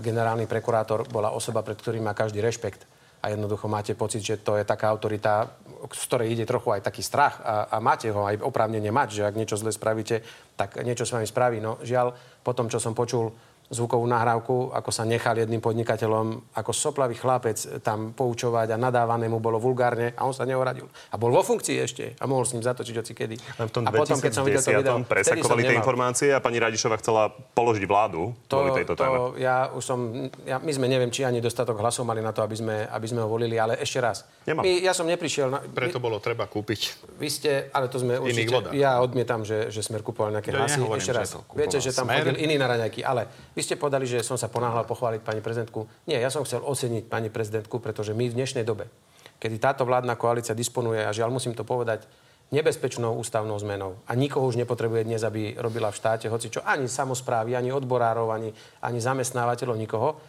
generálny 0.00 0.46
prekurátor 0.46 1.06
bola 1.10 1.34
osoba, 1.34 1.66
pred 1.66 1.78
ktorým 1.78 2.06
má 2.06 2.14
každý 2.14 2.38
rešpekt 2.40 2.86
a 3.24 3.32
jednoducho 3.32 3.72
máte 3.72 3.96
pocit, 3.96 4.20
že 4.20 4.36
to 4.44 4.60
je 4.60 4.68
taká 4.68 4.92
autorita, 4.92 5.48
z 5.88 6.02
ktorej 6.12 6.36
ide 6.36 6.44
trochu 6.44 6.76
aj 6.76 6.84
taký 6.84 7.00
strach 7.00 7.40
a, 7.40 7.72
a 7.72 7.76
máte 7.80 8.12
ho 8.12 8.20
aj 8.20 8.44
oprávnene 8.44 8.92
mať, 8.92 9.08
že 9.16 9.22
ak 9.24 9.32
niečo 9.32 9.56
zle 9.56 9.72
spravíte, 9.72 10.20
tak 10.60 10.76
niečo 10.84 11.08
s 11.08 11.16
vami 11.16 11.24
spraví. 11.24 11.56
No 11.56 11.80
žiaľ, 11.80 12.12
po 12.44 12.52
tom, 12.52 12.68
čo 12.68 12.76
som 12.76 12.92
počul 12.92 13.32
zvukovú 13.72 14.04
nahrávku, 14.04 14.72
ako 14.76 14.90
sa 14.92 15.08
nechal 15.08 15.34
jedným 15.40 15.60
podnikateľom 15.64 16.56
ako 16.56 16.70
soplavý 16.76 17.16
chlapec 17.16 17.80
tam 17.80 18.12
poučovať 18.12 18.72
a 18.72 18.76
nadávané 18.76 19.26
mu 19.26 19.40
bolo 19.40 19.56
vulgárne 19.56 20.12
a 20.12 20.28
on 20.28 20.36
sa 20.36 20.44
neoradil. 20.44 20.84
A 21.10 21.16
bol 21.16 21.32
vo 21.32 21.40
funkcii 21.40 21.76
ešte 21.80 22.04
a 22.20 22.24
mohol 22.28 22.44
s 22.44 22.52
ním 22.52 22.62
zatočiť 22.62 22.94
hoci 23.00 23.12
kedy. 23.16 23.36
Len 23.40 23.66
v 23.68 23.72
tom 23.72 23.82
a 23.88 23.90
potom, 23.90 24.20
keď 24.20 24.32
som 24.32 24.44
videl 24.44 24.60
to 24.60 24.68
2010 24.68 24.80
video, 24.84 24.94
presakovali 25.04 25.62
tie 25.64 25.76
informácie 25.76 26.28
a 26.36 26.38
pani 26.44 26.60
Radišova 26.60 27.00
chcela 27.00 27.32
položiť 27.32 27.84
vládu 27.88 28.36
kvôli 28.46 28.70
To, 28.70 28.76
tejto 28.76 28.92
to, 28.94 29.02
téme. 29.02 29.18
ja 29.40 29.72
už 29.72 29.82
som, 29.82 29.98
ja, 30.44 30.60
my 30.60 30.72
sme 30.72 30.86
neviem, 30.86 31.08
či 31.08 31.24
ani 31.24 31.40
dostatok 31.40 31.80
hlasov 31.80 32.04
mali 32.04 32.20
na 32.20 32.36
to, 32.36 32.44
aby 32.44 32.56
sme, 32.56 32.76
aby 32.84 33.06
sme 33.08 33.24
ho 33.24 33.28
volili, 33.28 33.56
ale 33.56 33.80
ešte 33.80 33.98
raz. 33.98 34.28
Nemám. 34.44 34.62
My, 34.62 34.72
ja 34.84 34.92
som 34.92 35.08
neprišiel 35.08 35.48
na... 35.48 35.58
Preto 35.64 35.98
bolo 35.98 36.20
treba 36.20 36.44
kúpiť. 36.44 36.80
Vy 37.16 37.28
ste, 37.32 37.50
ale 37.72 37.88
to 37.88 37.96
sme 38.00 38.20
určite... 38.20 38.52
vodách. 38.52 38.74
Ja 38.76 39.00
odmietam, 39.00 39.42
že, 39.42 39.72
že 39.72 39.80
Smer 39.80 40.04
kupoval 40.04 40.36
nejaké 40.36 40.52
Ja 40.52 40.64
hlasy. 40.64 40.80
Ešte 40.84 41.12
raz. 41.16 41.28
Viete, 41.56 41.78
že 41.80 41.90
tam 41.90 42.06
Smer. 42.06 42.22
chodil 42.22 42.36
iný 42.44 42.60
na 42.60 42.66
raňajky, 42.70 43.00
ale 43.02 43.26
vy 43.54 43.60
ste 43.62 43.80
povedali, 43.80 44.04
že 44.04 44.26
som 44.26 44.34
sa 44.34 44.50
ponáhľal 44.50 44.84
pochváliť 44.84 45.22
pani 45.22 45.40
prezidentku. 45.40 45.86
Nie, 46.10 46.18
ja 46.18 46.28
som 46.28 46.42
chcel 46.42 46.60
oceniť 46.60 47.06
pani 47.06 47.30
prezidentku, 47.30 47.78
pretože 47.78 48.12
my 48.12 48.26
v 48.28 48.36
dnešnej 48.36 48.66
dobe, 48.66 48.90
kedy 49.38 49.56
táto 49.62 49.86
vládna 49.86 50.18
koalícia 50.18 50.58
disponuje, 50.58 51.00
a 51.00 51.14
žiaľ 51.14 51.30
musím 51.30 51.54
to 51.54 51.62
povedať, 51.62 52.06
nebezpečnou 52.52 53.16
ústavnou 53.18 53.56
zmenou. 53.58 53.98
A 54.06 54.14
nikoho 54.14 54.46
už 54.46 54.60
nepotrebuje 54.60 55.08
dnes, 55.08 55.24
aby 55.24 55.56
robila 55.56 55.88
v 55.90 55.98
štáte, 55.98 56.28
hoci 56.28 56.52
čo 56.52 56.60
ani 56.62 56.86
samozprávy, 56.86 57.56
ani 57.56 57.72
odborárov, 57.72 58.30
ani, 58.30 58.52
ani 58.84 58.98
zamestnávateľov, 59.00 59.80
nikoho 59.80 60.20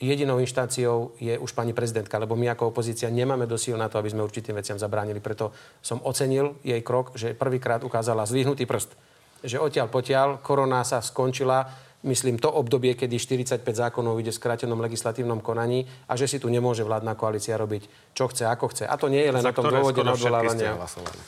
jedinou 0.00 0.40
inštanciou 0.40 1.12
je 1.20 1.36
už 1.36 1.52
pani 1.52 1.76
prezidentka, 1.76 2.16
lebo 2.16 2.32
my 2.32 2.56
ako 2.56 2.72
opozícia 2.72 3.12
nemáme 3.12 3.44
dosíl 3.44 3.76
na 3.76 3.92
to, 3.92 4.00
aby 4.00 4.08
sme 4.08 4.24
určitým 4.24 4.56
veciam 4.56 4.80
zabránili. 4.80 5.20
Preto 5.20 5.52
som 5.84 6.00
ocenil 6.00 6.56
jej 6.64 6.80
krok, 6.80 7.12
že 7.14 7.36
prvýkrát 7.36 7.84
ukázala 7.84 8.24
zvyhnutý 8.24 8.64
prst. 8.64 8.96
Že 9.44 9.60
odtiaľ 9.60 9.88
potiaľ, 9.92 10.28
korona 10.40 10.80
sa 10.88 11.04
skončila, 11.04 11.68
myslím, 12.02 12.40
to 12.40 12.48
obdobie, 12.48 12.96
kedy 12.96 13.20
45 13.20 13.60
zákonov 13.64 14.16
ide 14.20 14.32
v 14.32 14.38
skrátenom 14.40 14.80
legislatívnom 14.80 15.44
konaní 15.44 15.84
a 16.08 16.16
že 16.16 16.24
si 16.24 16.36
tu 16.40 16.48
nemôže 16.48 16.80
vládna 16.80 17.12
koalícia 17.12 17.60
robiť, 17.60 18.14
čo 18.16 18.28
chce, 18.32 18.48
ako 18.48 18.72
chce. 18.72 18.84
A 18.88 18.96
to 18.96 19.12
nie 19.12 19.20
je 19.20 19.32
len 19.32 19.44
Za 19.44 19.52
na 19.52 19.56
tom 19.56 19.68
dôvode 19.68 20.00
na 20.00 20.16
odvolávania. 20.16 20.80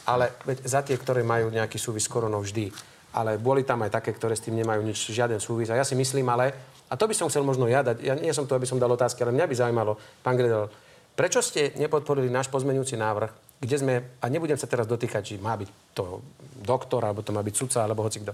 Ale 0.09 0.33
veď 0.49 0.59
za 0.65 0.81
tie, 0.81 0.97
ktoré 0.97 1.21
majú 1.21 1.53
nejaký 1.53 1.77
súvis 1.77 2.09
s 2.09 2.13
koronou 2.13 2.41
vždy. 2.41 2.73
Ale 3.13 3.37
boli 3.37 3.61
tam 3.69 3.85
aj 3.85 3.93
také, 4.01 4.17
ktoré 4.17 4.33
s 4.33 4.41
tým 4.41 4.57
nemajú 4.57 4.81
nič, 4.81 5.13
žiaden 5.13 5.37
súvis. 5.37 5.69
A 5.69 5.77
ja 5.77 5.85
si 5.85 5.93
myslím 5.93 6.25
ale, 6.33 6.57
a 6.89 6.97
to 6.97 7.05
by 7.05 7.13
som 7.13 7.29
chcel 7.29 7.45
možno 7.45 7.69
ja 7.69 7.85
dať, 7.85 8.01
ja 8.01 8.17
nie 8.17 8.33
som 8.33 8.49
to, 8.49 8.57
aby 8.57 8.65
som 8.65 8.81
dal 8.81 8.89
otázky, 8.89 9.21
ale 9.21 9.37
mňa 9.37 9.45
by 9.45 9.55
zaujímalo, 9.57 10.01
pán 10.25 10.41
Gredel, 10.41 10.73
prečo 11.13 11.45
ste 11.45 11.77
nepodporili 11.77 12.33
náš 12.33 12.49
pozmeňujúci 12.49 12.97
návrh, 12.97 13.61
kde 13.61 13.77
sme, 13.77 13.95
a 14.17 14.27
nebudem 14.33 14.57
sa 14.57 14.65
teraz 14.65 14.89
dotýkať, 14.89 15.21
či 15.21 15.35
má 15.37 15.53
byť 15.61 15.93
to 15.93 16.25
doktor, 16.65 17.05
alebo 17.05 17.21
to 17.21 17.37
má 17.37 17.45
byť 17.45 17.55
sudca, 17.55 17.85
alebo 17.85 18.01
hoci 18.01 18.25
kto. 18.25 18.33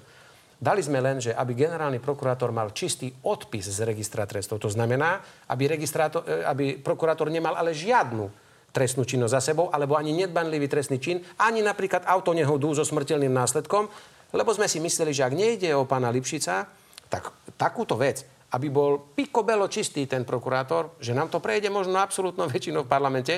Dali 0.59 0.83
sme 0.83 0.99
len, 0.99 1.23
že 1.23 1.31
aby 1.31 1.55
generálny 1.55 2.03
prokurátor 2.03 2.51
mal 2.51 2.75
čistý 2.75 3.15
odpis 3.23 3.71
z 3.71 3.79
registra 3.87 4.27
trestov. 4.27 4.59
To 4.59 4.67
znamená, 4.67 5.23
aby, 5.47 5.71
e, 5.71 5.87
aby 6.43 6.83
prokurátor 6.83 7.31
nemal 7.31 7.55
ale 7.55 7.71
žiadnu 7.71 8.27
trestnú 8.75 9.07
činnosť 9.07 9.33
za 9.33 9.41
sebou, 9.55 9.71
alebo 9.71 9.95
ani 9.95 10.13
nedbanlivý 10.19 10.67
trestný 10.67 10.99
čin, 10.99 11.23
ani 11.39 11.63
napríklad 11.63 12.05
autonehodu 12.05 12.75
so 12.75 12.85
smrteľným 12.85 13.33
následkom, 13.33 13.87
lebo 14.35 14.51
sme 14.53 14.69
si 14.69 14.83
mysleli, 14.83 15.15
že 15.15 15.25
ak 15.25 15.33
nejde 15.33 15.73
o 15.73 15.89
pána 15.89 16.13
Lipšica, 16.13 16.69
tak 17.09 17.33
takúto 17.57 17.97
vec, 17.97 18.27
aby 18.53 18.69
bol 18.69 19.15
pikobelo 19.17 19.71
čistý 19.73 20.05
ten 20.05 20.27
prokurátor, 20.27 20.99
že 21.01 21.17
nám 21.17 21.33
to 21.33 21.41
prejde 21.41 21.73
možno 21.73 21.97
absolútnou 21.97 22.51
väčšinou 22.51 22.85
v 22.85 22.91
parlamente, 22.91 23.35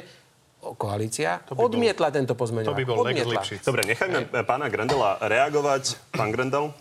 koalícia 0.60 1.40
bol- 1.52 1.72
odmietla 1.72 2.12
tento 2.12 2.36
pozmeňovák. 2.36 2.74
To 2.74 2.80
by 2.80 2.84
bol 2.84 3.00
odmietla. 3.00 3.40
Dobre, 3.64 3.82
nechajme 3.86 4.28
pána 4.44 4.68
Grendela 4.68 5.16
reagovať. 5.24 6.12
Pán 6.12 6.32
Grendel? 6.34 6.74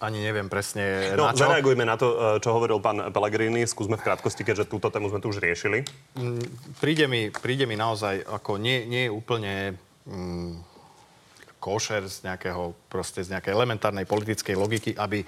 Ani 0.00 0.24
neviem 0.24 0.48
presne 0.48 1.12
No, 1.12 1.28
na 1.28 1.36
čo. 1.36 1.44
zareagujme 1.44 1.84
na 1.84 2.00
to, 2.00 2.08
e, 2.16 2.40
čo 2.40 2.56
hovoril 2.56 2.80
pán 2.80 3.12
Pellegrini. 3.12 3.68
Skúsme 3.68 4.00
v 4.00 4.04
krátkosti, 4.08 4.48
keďže 4.48 4.72
túto 4.72 4.88
tému 4.88 5.12
sme 5.12 5.20
tu 5.20 5.28
už 5.28 5.44
riešili. 5.44 5.84
Príde 6.80 7.04
mi, 7.04 7.28
príde 7.28 7.68
mi 7.68 7.76
naozaj 7.76 8.24
ako 8.24 8.56
nie, 8.56 8.88
nie 8.88 9.06
je 9.06 9.12
úplne 9.12 9.52
mm, 10.08 10.50
košer 11.60 12.08
z, 12.08 12.24
nejakého, 12.24 12.72
proste 12.88 13.20
z 13.20 13.36
nejakej 13.36 13.52
elementárnej 13.52 14.08
politickej 14.08 14.56
logiky, 14.56 14.90
aby 14.96 15.20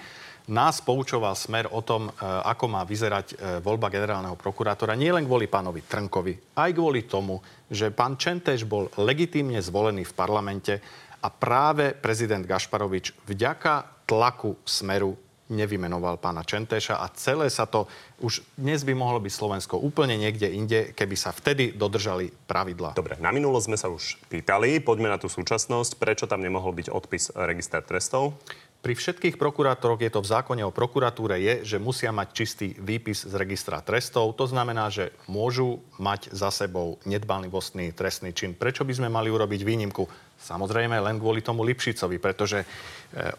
nás 0.49 0.81
poučoval 0.83 1.37
smer 1.37 1.69
o 1.69 1.85
tom, 1.85 2.09
e, 2.09 2.11
ako 2.25 2.65
má 2.65 2.81
vyzerať 2.81 3.27
e, 3.29 3.35
voľba 3.61 3.93
generálneho 3.93 4.33
prokurátora, 4.35 4.97
nie 4.97 5.13
len 5.13 5.23
kvôli 5.23 5.45
pánovi 5.45 5.85
Trnkovi, 5.85 6.57
aj 6.57 6.69
kvôli 6.73 7.05
tomu, 7.05 7.39
že 7.69 7.93
pán 7.93 8.17
Čentež 8.17 8.65
bol 8.65 8.89
legitímne 8.97 9.61
zvolený 9.61 10.03
v 10.03 10.17
parlamente 10.17 10.81
a 11.23 11.29
práve 11.31 11.95
prezident 11.95 12.43
Gašparovič 12.43 13.15
vďaka 13.29 13.92
tlaku 14.05 14.55
smeru 14.63 15.15
nevymenoval 15.51 16.17
pána 16.17 16.41
Čenteša 16.41 17.03
a 17.03 17.11
celé 17.13 17.51
sa 17.51 17.67
to, 17.67 17.85
už 18.23 18.41
dnes 18.55 18.81
by 18.87 18.95
mohlo 18.95 19.19
byť 19.19 19.33
Slovensko 19.33 19.75
úplne 19.77 20.15
niekde 20.15 20.49
inde, 20.49 20.79
keby 20.95 21.15
sa 21.19 21.35
vtedy 21.35 21.75
dodržali 21.75 22.31
pravidlá. 22.47 22.95
Dobre, 22.95 23.19
na 23.19 23.29
minulo 23.29 23.59
sme 23.59 23.75
sa 23.75 23.91
už 23.91 24.17
pýtali, 24.31 24.79
poďme 24.81 25.11
na 25.11 25.19
tú 25.19 25.27
súčasnosť. 25.27 25.99
Prečo 25.99 26.25
tam 26.25 26.41
nemohol 26.41 26.73
byť 26.73 26.87
odpis 26.89 27.35
register 27.35 27.83
trestov? 27.83 28.39
Pri 28.83 28.99
všetkých 28.99 29.39
prokurátoroch 29.39 30.03
je 30.03 30.11
to 30.11 30.19
v 30.19 30.27
zákone 30.27 30.59
o 30.67 30.75
prokuratúre 30.75 31.39
je, 31.39 31.53
že 31.63 31.77
musia 31.79 32.11
mať 32.11 32.27
čistý 32.35 32.75
výpis 32.75 33.23
z 33.23 33.31
registra 33.31 33.79
trestov. 33.79 34.35
To 34.35 34.43
znamená, 34.43 34.91
že 34.91 35.15
môžu 35.31 35.79
mať 36.03 36.35
za 36.35 36.51
sebou 36.51 36.99
nedbanlivostný 37.07 37.95
trestný 37.95 38.35
čin. 38.35 38.51
Prečo 38.51 38.83
by 38.83 38.91
sme 38.91 39.07
mali 39.07 39.31
urobiť 39.31 39.63
výnimku? 39.63 40.03
Samozrejme 40.35 40.99
len 40.99 41.15
kvôli 41.15 41.39
tomu 41.39 41.63
Lipšicovi, 41.63 42.19
pretože 42.19 42.59
e, 42.59 42.67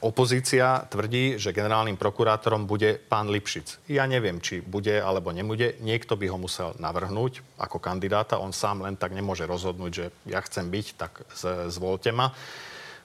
opozícia 0.09 0.81
tvrdí, 0.89 1.37
že 1.37 1.53
generálnym 1.53 2.01
prokurátorom 2.01 2.65
bude 2.65 2.97
pán 2.97 3.29
Lipšic. 3.29 3.85
Ja 3.93 4.09
neviem, 4.09 4.41
či 4.41 4.65
bude 4.65 4.97
alebo 4.97 5.29
nebude. 5.29 5.77
Niekto 5.85 6.17
by 6.17 6.25
ho 6.33 6.41
musel 6.41 6.73
navrhnúť 6.81 7.61
ako 7.61 7.85
kandidáta. 7.85 8.41
On 8.41 8.57
sám 8.57 8.81
len 8.81 8.97
tak 8.97 9.13
nemôže 9.13 9.45
rozhodnúť, 9.45 9.93
že 9.93 10.07
ja 10.25 10.41
chcem 10.41 10.73
byť, 10.73 10.87
tak 10.97 11.21
zvolte 11.69 12.17
ma. 12.17 12.33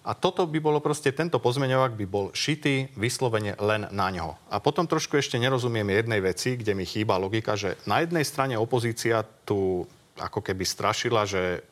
A 0.07 0.15
toto 0.15 0.47
by 0.47 0.59
bolo 0.63 0.79
proste, 0.79 1.11
tento 1.11 1.43
pozmeňovák 1.43 1.93
by 1.99 2.05
bol 2.07 2.25
šitý 2.31 2.87
vyslovene 2.95 3.59
len 3.59 3.91
na 3.91 4.07
ňo. 4.07 4.39
A 4.47 4.63
potom 4.63 4.87
trošku 4.87 5.19
ešte 5.19 5.35
nerozumiem 5.35 5.85
jednej 5.91 6.23
veci, 6.23 6.55
kde 6.55 6.71
mi 6.71 6.87
chýba 6.87 7.19
logika, 7.19 7.59
že 7.59 7.75
na 7.83 7.99
jednej 7.99 8.23
strane 8.23 8.55
opozícia 8.55 9.27
tu 9.43 9.83
ako 10.15 10.39
keby 10.39 10.63
strašila, 10.63 11.27
že 11.27 11.63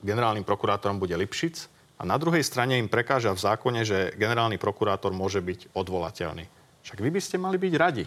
generálnym 0.00 0.44
prokurátorom 0.44 0.96
bude 0.96 1.16
Lipšic 1.16 1.68
a 2.00 2.02
na 2.08 2.16
druhej 2.16 2.44
strane 2.44 2.76
im 2.80 2.88
prekáža 2.88 3.32
v 3.32 3.40
zákone, 3.40 3.80
že 3.84 4.12
generálny 4.16 4.56
prokurátor 4.60 5.12
môže 5.12 5.40
byť 5.44 5.72
odvolateľný. 5.76 6.44
Však 6.84 6.98
vy 7.00 7.10
by 7.12 7.20
ste 7.20 7.36
mali 7.40 7.56
byť 7.56 7.74
radi. 7.80 8.04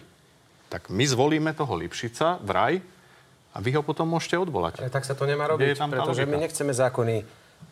Tak 0.68 0.92
my 0.92 1.04
zvolíme 1.06 1.50
toho 1.56 1.74
Lipšica 1.74 2.38
v 2.44 2.50
raj 2.50 2.74
a 3.54 3.58
vy 3.58 3.74
ho 3.74 3.82
potom 3.82 4.06
môžete 4.06 4.38
odvolať. 4.38 4.84
Ale 4.84 4.92
tak 4.92 5.08
sa 5.08 5.16
to 5.18 5.24
nemá 5.26 5.48
robiť, 5.50 5.80
pretože 5.80 6.28
my 6.28 6.36
nechceme 6.46 6.70
zákony 6.70 7.26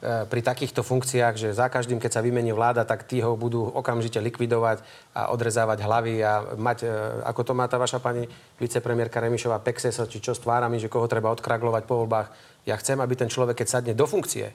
pri 0.07 0.41
takýchto 0.45 0.85
funkciách, 0.85 1.35
že 1.41 1.49
za 1.57 1.73
každým, 1.73 1.97
keď 1.97 2.21
sa 2.21 2.25
vymení 2.25 2.53
vláda, 2.53 2.85
tak 2.85 3.09
tí 3.09 3.25
ho 3.25 3.33
budú 3.33 3.65
okamžite 3.65 4.21
likvidovať 4.21 4.85
a 5.17 5.33
odrezávať 5.33 5.79
hlavy 5.83 6.15
a 6.21 6.55
mať, 6.55 6.79
e, 6.85 6.89
ako 7.25 7.41
to 7.43 7.53
má 7.57 7.65
tá 7.65 7.81
vaša 7.81 7.99
pani 7.99 8.29
vicepremiérka 8.61 9.25
Remišová, 9.25 9.59
Pexesa, 9.65 10.05
či 10.05 10.21
čo 10.21 10.37
s 10.37 10.45
tvárami, 10.45 10.77
že 10.77 10.93
koho 10.93 11.09
treba 11.09 11.33
odkraglovať 11.33 11.89
po 11.89 12.05
voľbách. 12.05 12.29
Ja 12.69 12.77
chcem, 12.77 13.01
aby 13.01 13.17
ten 13.17 13.33
človek, 13.33 13.65
keď 13.65 13.69
sadne 13.73 13.95
do 13.97 14.05
funkcie, 14.05 14.53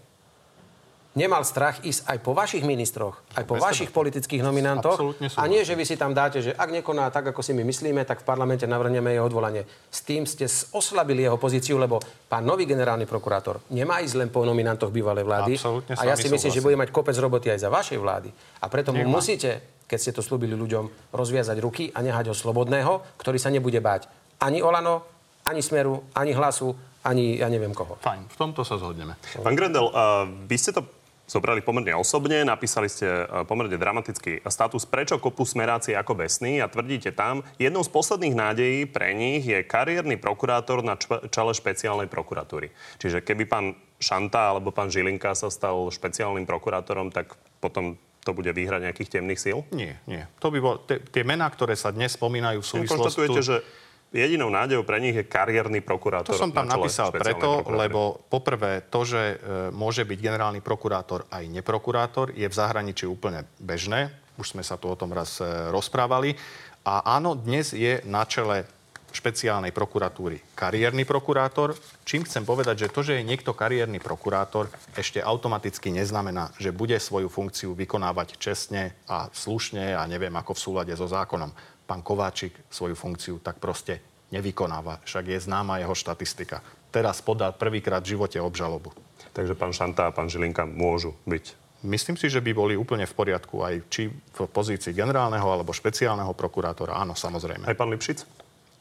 nemal 1.11 1.43
strach 1.43 1.83
ísť 1.83 2.07
aj 2.07 2.17
po 2.23 2.31
vašich 2.31 2.63
ministroch, 2.63 3.19
aj 3.35 3.43
po 3.43 3.59
vašich 3.59 3.91
politických 3.91 4.39
nominantoch. 4.39 5.19
A 5.35 5.43
nie, 5.51 5.63
že 5.67 5.75
vy 5.75 5.83
si 5.83 5.99
tam 5.99 6.15
dáte, 6.15 6.39
že 6.39 6.55
ak 6.55 6.71
nekoná 6.71 7.11
tak, 7.11 7.35
ako 7.35 7.43
si 7.43 7.51
my 7.51 7.67
myslíme, 7.67 8.07
tak 8.07 8.23
v 8.23 8.25
parlamente 8.27 8.63
navrhneme 8.63 9.11
jeho 9.11 9.27
odvolanie. 9.27 9.67
S 9.91 10.07
tým 10.07 10.23
ste 10.23 10.47
oslabili 10.71 11.27
jeho 11.27 11.35
pozíciu, 11.35 11.75
lebo 11.75 11.99
pán 12.31 12.47
nový 12.47 12.63
generálny 12.63 13.03
prokurátor 13.03 13.59
nemá 13.75 13.99
ísť 13.99 14.15
len 14.15 14.29
po 14.31 14.47
nominantoch 14.47 14.93
bývalej 14.93 15.27
vlády. 15.27 15.53
Absolutne 15.59 15.93
a 15.99 16.03
ja 16.07 16.15
si 16.15 16.31
myslím, 16.31 16.51
že 16.51 16.63
bude 16.63 16.79
mať 16.79 16.89
kopec 16.95 17.15
roboty 17.19 17.51
aj 17.51 17.67
za 17.67 17.69
vašej 17.69 17.99
vlády. 17.99 18.29
A 18.63 18.71
preto 18.71 18.95
mu 18.95 19.03
musíte, 19.07 19.83
keď 19.87 19.99
ste 19.99 20.11
to 20.15 20.23
slúbili 20.23 20.55
ľuďom, 20.55 21.11
rozviazať 21.11 21.57
ruky 21.59 21.91
a 21.91 21.99
nehať 21.99 22.31
ho 22.31 22.35
slobodného, 22.35 23.19
ktorý 23.19 23.35
sa 23.35 23.51
nebude 23.51 23.83
báť 23.83 24.21
ani 24.41 24.59
Olano, 24.65 25.05
ani 25.45 25.61
Smeru, 25.61 26.09
ani 26.17 26.33
Hlasu, 26.33 26.73
ani 27.05 27.37
ja 27.41 27.49
neviem 27.49 27.73
koho. 27.73 27.97
Fajn, 28.01 28.29
v 28.29 28.37
tomto 28.37 28.61
sa 28.65 28.77
zhodneme. 28.77 29.17
Pán 29.41 29.53
Grendel, 29.57 29.89
uh, 29.89 30.25
vy 30.25 30.57
ste 30.57 30.73
to 30.73 30.85
zobrali 31.31 31.63
pomerne 31.63 31.95
osobne, 31.95 32.43
napísali 32.43 32.91
ste 32.91 33.07
e, 33.07 33.47
pomerne 33.47 33.79
dramatický 33.79 34.43
status, 34.43 34.83
prečo 34.83 35.15
kopú 35.15 35.47
smeráci 35.47 35.95
ako 35.95 36.19
besní 36.19 36.59
a 36.59 36.67
tvrdíte 36.67 37.15
tam, 37.15 37.47
jednou 37.55 37.87
z 37.87 37.91
posledných 37.95 38.35
nádejí 38.35 38.79
pre 38.91 39.15
nich 39.15 39.47
je 39.47 39.63
kariérny 39.63 40.19
prokurátor 40.19 40.83
na 40.83 40.99
čele 41.31 41.55
špeciálnej 41.55 42.11
prokuratúry. 42.11 42.75
Čiže 42.99 43.23
keby 43.23 43.43
pán 43.47 43.65
Šanta 43.95 44.51
alebo 44.51 44.75
pán 44.75 44.91
Žilinka 44.91 45.31
sa 45.31 45.47
stal 45.47 45.87
špeciálnym 45.87 46.43
prokurátorom, 46.43 47.15
tak 47.15 47.31
potom 47.63 47.95
to 48.21 48.37
bude 48.37 48.51
výhra 48.53 48.77
nejakých 48.77 49.17
temných 49.17 49.39
síl? 49.41 49.65
Nie, 49.73 49.97
nie. 50.05 50.21
To 50.43 50.53
by 50.53 50.59
bol, 50.61 50.75
tie 50.85 51.23
mená, 51.25 51.49
ktoré 51.49 51.73
sa 51.73 51.89
dnes 51.89 52.13
spomínajú 52.13 52.61
v 52.61 52.67
súvislosti... 52.67 53.41
že 53.41 53.65
jedinou 54.11 54.51
nádejou 54.51 54.83
pre 54.83 54.99
nich 54.99 55.15
je 55.15 55.23
kariérny 55.23 55.79
prokurátor. 55.79 56.35
To 56.35 56.39
som 56.39 56.51
tam 56.51 56.67
na 56.67 56.75
napísal 56.75 57.15
preto, 57.15 57.63
lebo 57.71 58.19
poprvé 58.27 58.83
to, 58.91 59.07
že 59.07 59.21
e, 59.21 59.35
môže 59.71 60.03
byť 60.03 60.19
generálny 60.19 60.59
prokurátor 60.59 61.25
aj 61.31 61.47
neprokurátor, 61.47 62.35
je 62.35 62.45
v 62.45 62.55
zahraničí 62.55 63.07
úplne 63.07 63.47
bežné. 63.57 64.11
Už 64.35 64.55
sme 64.55 64.63
sa 64.63 64.75
tu 64.75 64.91
o 64.91 64.99
tom 64.99 65.15
raz 65.15 65.39
e, 65.39 65.47
rozprávali. 65.71 66.35
A 66.83 67.15
áno, 67.15 67.37
dnes 67.37 67.71
je 67.71 68.03
na 68.03 68.27
čele 68.27 68.67
špeciálnej 69.11 69.75
prokuratúry 69.75 70.39
kariérny 70.55 71.03
prokurátor. 71.03 71.75
Čím 72.07 72.23
chcem 72.23 72.47
povedať, 72.47 72.87
že 72.87 72.91
to, 72.91 73.03
že 73.03 73.19
je 73.19 73.27
niekto 73.27 73.51
kariérny 73.51 73.99
prokurátor, 73.99 74.71
ešte 74.95 75.19
automaticky 75.19 75.91
neznamená, 75.91 76.55
že 76.55 76.71
bude 76.71 76.95
svoju 76.95 77.27
funkciu 77.27 77.75
vykonávať 77.75 78.39
čestne 78.39 78.95
a 79.11 79.27
slušne 79.35 79.99
a 79.99 80.07
neviem 80.07 80.31
ako 80.31 80.55
v 80.55 80.63
súlade 80.63 80.93
so 80.95 81.11
zákonom 81.11 81.51
pán 81.91 81.99
Kováčik 81.99 82.55
svoju 82.71 82.95
funkciu 82.95 83.43
tak 83.43 83.59
proste 83.59 83.99
nevykonáva. 84.31 85.03
Však 85.03 85.27
je 85.27 85.43
známa 85.43 85.83
jeho 85.83 85.91
štatistika. 85.91 86.63
Teraz 86.87 87.19
podá 87.19 87.51
prvýkrát 87.51 87.99
v 87.99 88.15
živote 88.15 88.39
obžalobu. 88.39 88.95
Takže 89.35 89.59
pán 89.59 89.75
Šanta 89.75 90.07
a 90.07 90.15
pán 90.15 90.31
Žilinka 90.31 90.63
môžu 90.63 91.11
byť 91.27 91.59
Myslím 91.81 92.13
si, 92.13 92.29
že 92.29 92.45
by 92.45 92.53
boli 92.53 92.73
úplne 92.77 93.09
v 93.09 93.17
poriadku 93.17 93.65
aj 93.65 93.89
či 93.89 94.13
v 94.13 94.39
pozícii 94.45 94.93
generálneho 94.93 95.49
alebo 95.49 95.73
špeciálneho 95.73 96.29
prokurátora. 96.37 96.93
Áno, 96.93 97.17
samozrejme. 97.17 97.65
Aj 97.65 97.73
pán 97.73 97.89
Lipšic? 97.89 98.21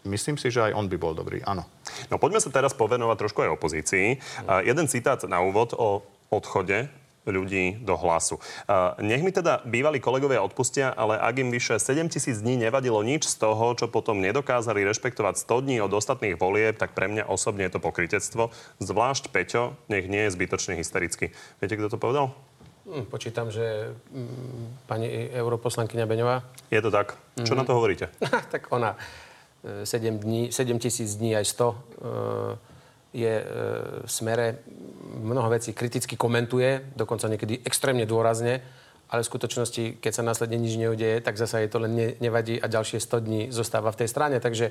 Myslím 0.04 0.36
si, 0.36 0.52
že 0.52 0.68
aj 0.68 0.76
on 0.76 0.84
by 0.84 1.00
bol 1.00 1.16
dobrý, 1.16 1.40
áno. 1.48 1.64
No 2.12 2.20
poďme 2.20 2.44
sa 2.44 2.52
teraz 2.52 2.76
povenovať 2.76 3.16
trošku 3.16 3.40
aj 3.40 3.56
opozícii. 3.56 4.20
Uh, 4.44 4.60
jeden 4.68 4.84
citát 4.84 5.16
na 5.24 5.40
úvod 5.40 5.72
o 5.80 6.04
odchode 6.28 6.92
ľudí 7.30 7.82
do 7.82 7.94
hlasu. 7.94 8.42
Nech 9.00 9.22
mi 9.22 9.30
teda 9.30 9.62
bývalí 9.64 10.02
kolegovia 10.02 10.42
odpustia, 10.42 10.92
ale 10.92 11.16
ak 11.16 11.34
im 11.40 11.50
vyše 11.54 11.78
7 11.78 12.10
tisíc 12.10 12.42
dní 12.42 12.58
nevadilo 12.58 13.00
nič 13.00 13.30
z 13.30 13.40
toho, 13.40 13.72
čo 13.78 13.86
potom 13.88 14.18
nedokázali 14.18 14.82
rešpektovať 14.84 15.40
100 15.42 15.64
dní 15.66 15.76
od 15.80 15.92
ostatných 15.94 16.36
volieb, 16.36 16.76
tak 16.76 16.92
pre 16.92 17.06
mňa 17.08 17.30
osobne 17.30 17.66
je 17.66 17.78
to 17.78 17.80
pokritectvo. 17.80 18.50
Zvlášť 18.82 19.30
Peťo, 19.30 19.78
nech 19.86 20.10
nie 20.10 20.28
je 20.28 20.34
zbytočne 20.34 20.76
hysterický. 20.76 21.32
Viete, 21.62 21.74
kto 21.78 21.94
to 21.94 21.98
povedal? 21.98 22.34
Hm, 22.90 23.06
počítam, 23.06 23.54
že 23.54 23.94
hm, 24.10 24.90
pani 24.90 25.06
europoslankyňa 25.30 26.04
Beňová. 26.10 26.42
Je 26.74 26.80
to 26.82 26.90
tak. 26.90 27.14
Čo 27.38 27.54
mm-hmm. 27.54 27.58
na 27.58 27.64
to 27.64 27.76
hovoríte? 27.76 28.06
tak 28.54 28.66
ona 28.74 28.98
7, 29.62 29.86
e, 29.86 30.10
dní, 30.18 30.42
7 30.52 30.78
tisíc 30.78 31.14
dní 31.14 31.36
aj 31.36 31.44
100 31.44 32.70
je 33.10 33.34
e, 33.42 33.44
v 34.06 34.10
smere 34.10 34.62
mnoho 35.22 35.50
vecí 35.50 35.74
kriticky 35.74 36.14
komentuje, 36.14 36.94
dokonca 36.94 37.26
niekedy 37.26 37.66
extrémne 37.66 38.06
dôrazne, 38.06 38.62
ale 39.10 39.26
v 39.26 39.30
skutočnosti, 39.30 39.98
keď 39.98 40.12
sa 40.14 40.22
následne 40.22 40.54
nič 40.54 40.78
neudeje, 40.78 41.18
tak 41.18 41.34
zasa 41.34 41.58
jej 41.58 41.70
to 41.70 41.82
len 41.82 41.92
ne, 41.98 42.08
nevadí 42.22 42.62
a 42.62 42.70
ďalšie 42.70 43.02
100 43.02 43.26
dní 43.26 43.40
zostáva 43.50 43.90
v 43.90 44.06
tej 44.06 44.08
strane. 44.08 44.38
Takže 44.38 44.70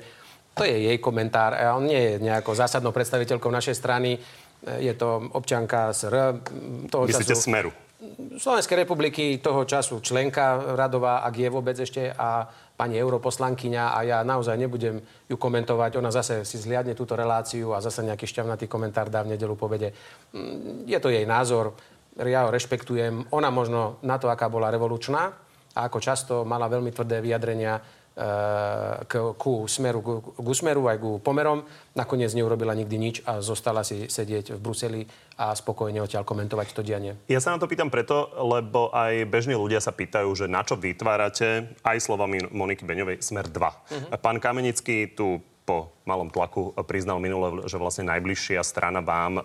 to 0.56 0.64
je 0.64 0.76
jej 0.88 0.96
komentár. 0.96 1.52
A 1.52 1.76
on 1.76 1.84
nie 1.84 2.00
je 2.00 2.12
nejakou 2.24 2.56
zásadnou 2.56 2.90
predstaviteľkou 2.96 3.52
našej 3.52 3.76
strany. 3.76 4.16
E, 4.16 4.18
je 4.80 4.94
to 4.96 5.28
občanka 5.36 5.92
SR. 5.92 6.40
Toho 6.88 7.04
Myslíte 7.04 7.36
času, 7.36 7.44
Smeru? 7.52 7.89
Slovenskej 8.40 8.88
republiky 8.88 9.36
toho 9.44 9.68
času 9.68 10.00
členka 10.00 10.56
radová, 10.72 11.20
ak 11.20 11.36
je 11.36 11.48
vôbec 11.52 11.76
ešte, 11.76 12.08
a 12.08 12.48
pani 12.72 12.96
europoslankyňa 12.96 13.92
a 13.92 13.98
ja 14.08 14.18
naozaj 14.24 14.56
nebudem 14.56 15.04
ju 15.28 15.36
komentovať. 15.36 16.00
Ona 16.00 16.08
zase 16.08 16.48
si 16.48 16.56
zliadne 16.56 16.96
túto 16.96 17.12
reláciu 17.12 17.76
a 17.76 17.84
zase 17.84 18.00
nejaký 18.00 18.24
šťavnatý 18.24 18.72
komentár 18.72 19.12
dá 19.12 19.20
v 19.20 19.36
nedelu 19.36 19.52
povede. 19.52 19.92
Mm, 20.32 20.88
je 20.88 20.96
to 20.96 21.12
jej 21.12 21.28
názor, 21.28 21.76
ja 22.16 22.48
ho 22.48 22.50
rešpektujem. 22.50 23.28
Ona 23.36 23.52
možno 23.52 24.00
na 24.00 24.16
to, 24.16 24.32
aká 24.32 24.48
bola 24.48 24.72
revolučná 24.72 25.36
a 25.76 25.80
ako 25.84 25.98
často 26.00 26.34
mala 26.48 26.72
veľmi 26.72 26.96
tvrdé 26.96 27.20
vyjadrenia, 27.20 27.84
k, 29.06 29.12
ku 29.38 29.64
smeru, 29.64 30.00
ku, 30.02 30.20
ku 30.20 30.52
smeru 30.52 30.90
aj 30.90 30.98
ku 30.98 31.10
pomerom. 31.22 31.64
Nakoniec 31.96 32.34
neurobila 32.34 32.74
nikdy 32.76 32.96
nič 32.98 33.16
a 33.24 33.40
zostala 33.40 33.86
si 33.86 34.10
sedieť 34.10 34.56
v 34.56 34.60
Bruseli 34.60 35.02
a 35.40 35.54
spokojne 35.56 36.02
odtiaľ 36.04 36.26
komentovať 36.26 36.66
to 36.74 36.82
dianie. 36.84 37.16
Ja 37.30 37.40
sa 37.40 37.54
na 37.54 37.58
to 37.62 37.70
pýtam 37.70 37.88
preto, 37.88 38.28
lebo 38.36 38.92
aj 38.92 39.24
bežní 39.30 39.56
ľudia 39.56 39.80
sa 39.80 39.94
pýtajú, 39.94 40.28
že 40.36 40.46
na 40.50 40.66
čo 40.66 40.76
vytvárate 40.76 41.80
aj 41.80 41.98
slovami 42.02 42.44
Moniky 42.50 42.84
Beňovej 42.84 43.24
Smer 43.24 43.48
2. 43.48 43.56
Uh-huh. 43.56 44.20
Pán 44.20 44.36
Kamenický 44.42 45.16
tu 45.16 45.40
po 45.70 45.94
malom 46.02 46.26
tlaku 46.26 46.74
priznal 46.82 47.22
minule, 47.22 47.62
že 47.70 47.78
vlastne 47.78 48.10
najbližšia 48.10 48.58
strana 48.66 48.98
vám 48.98 49.38
e, 49.38 49.42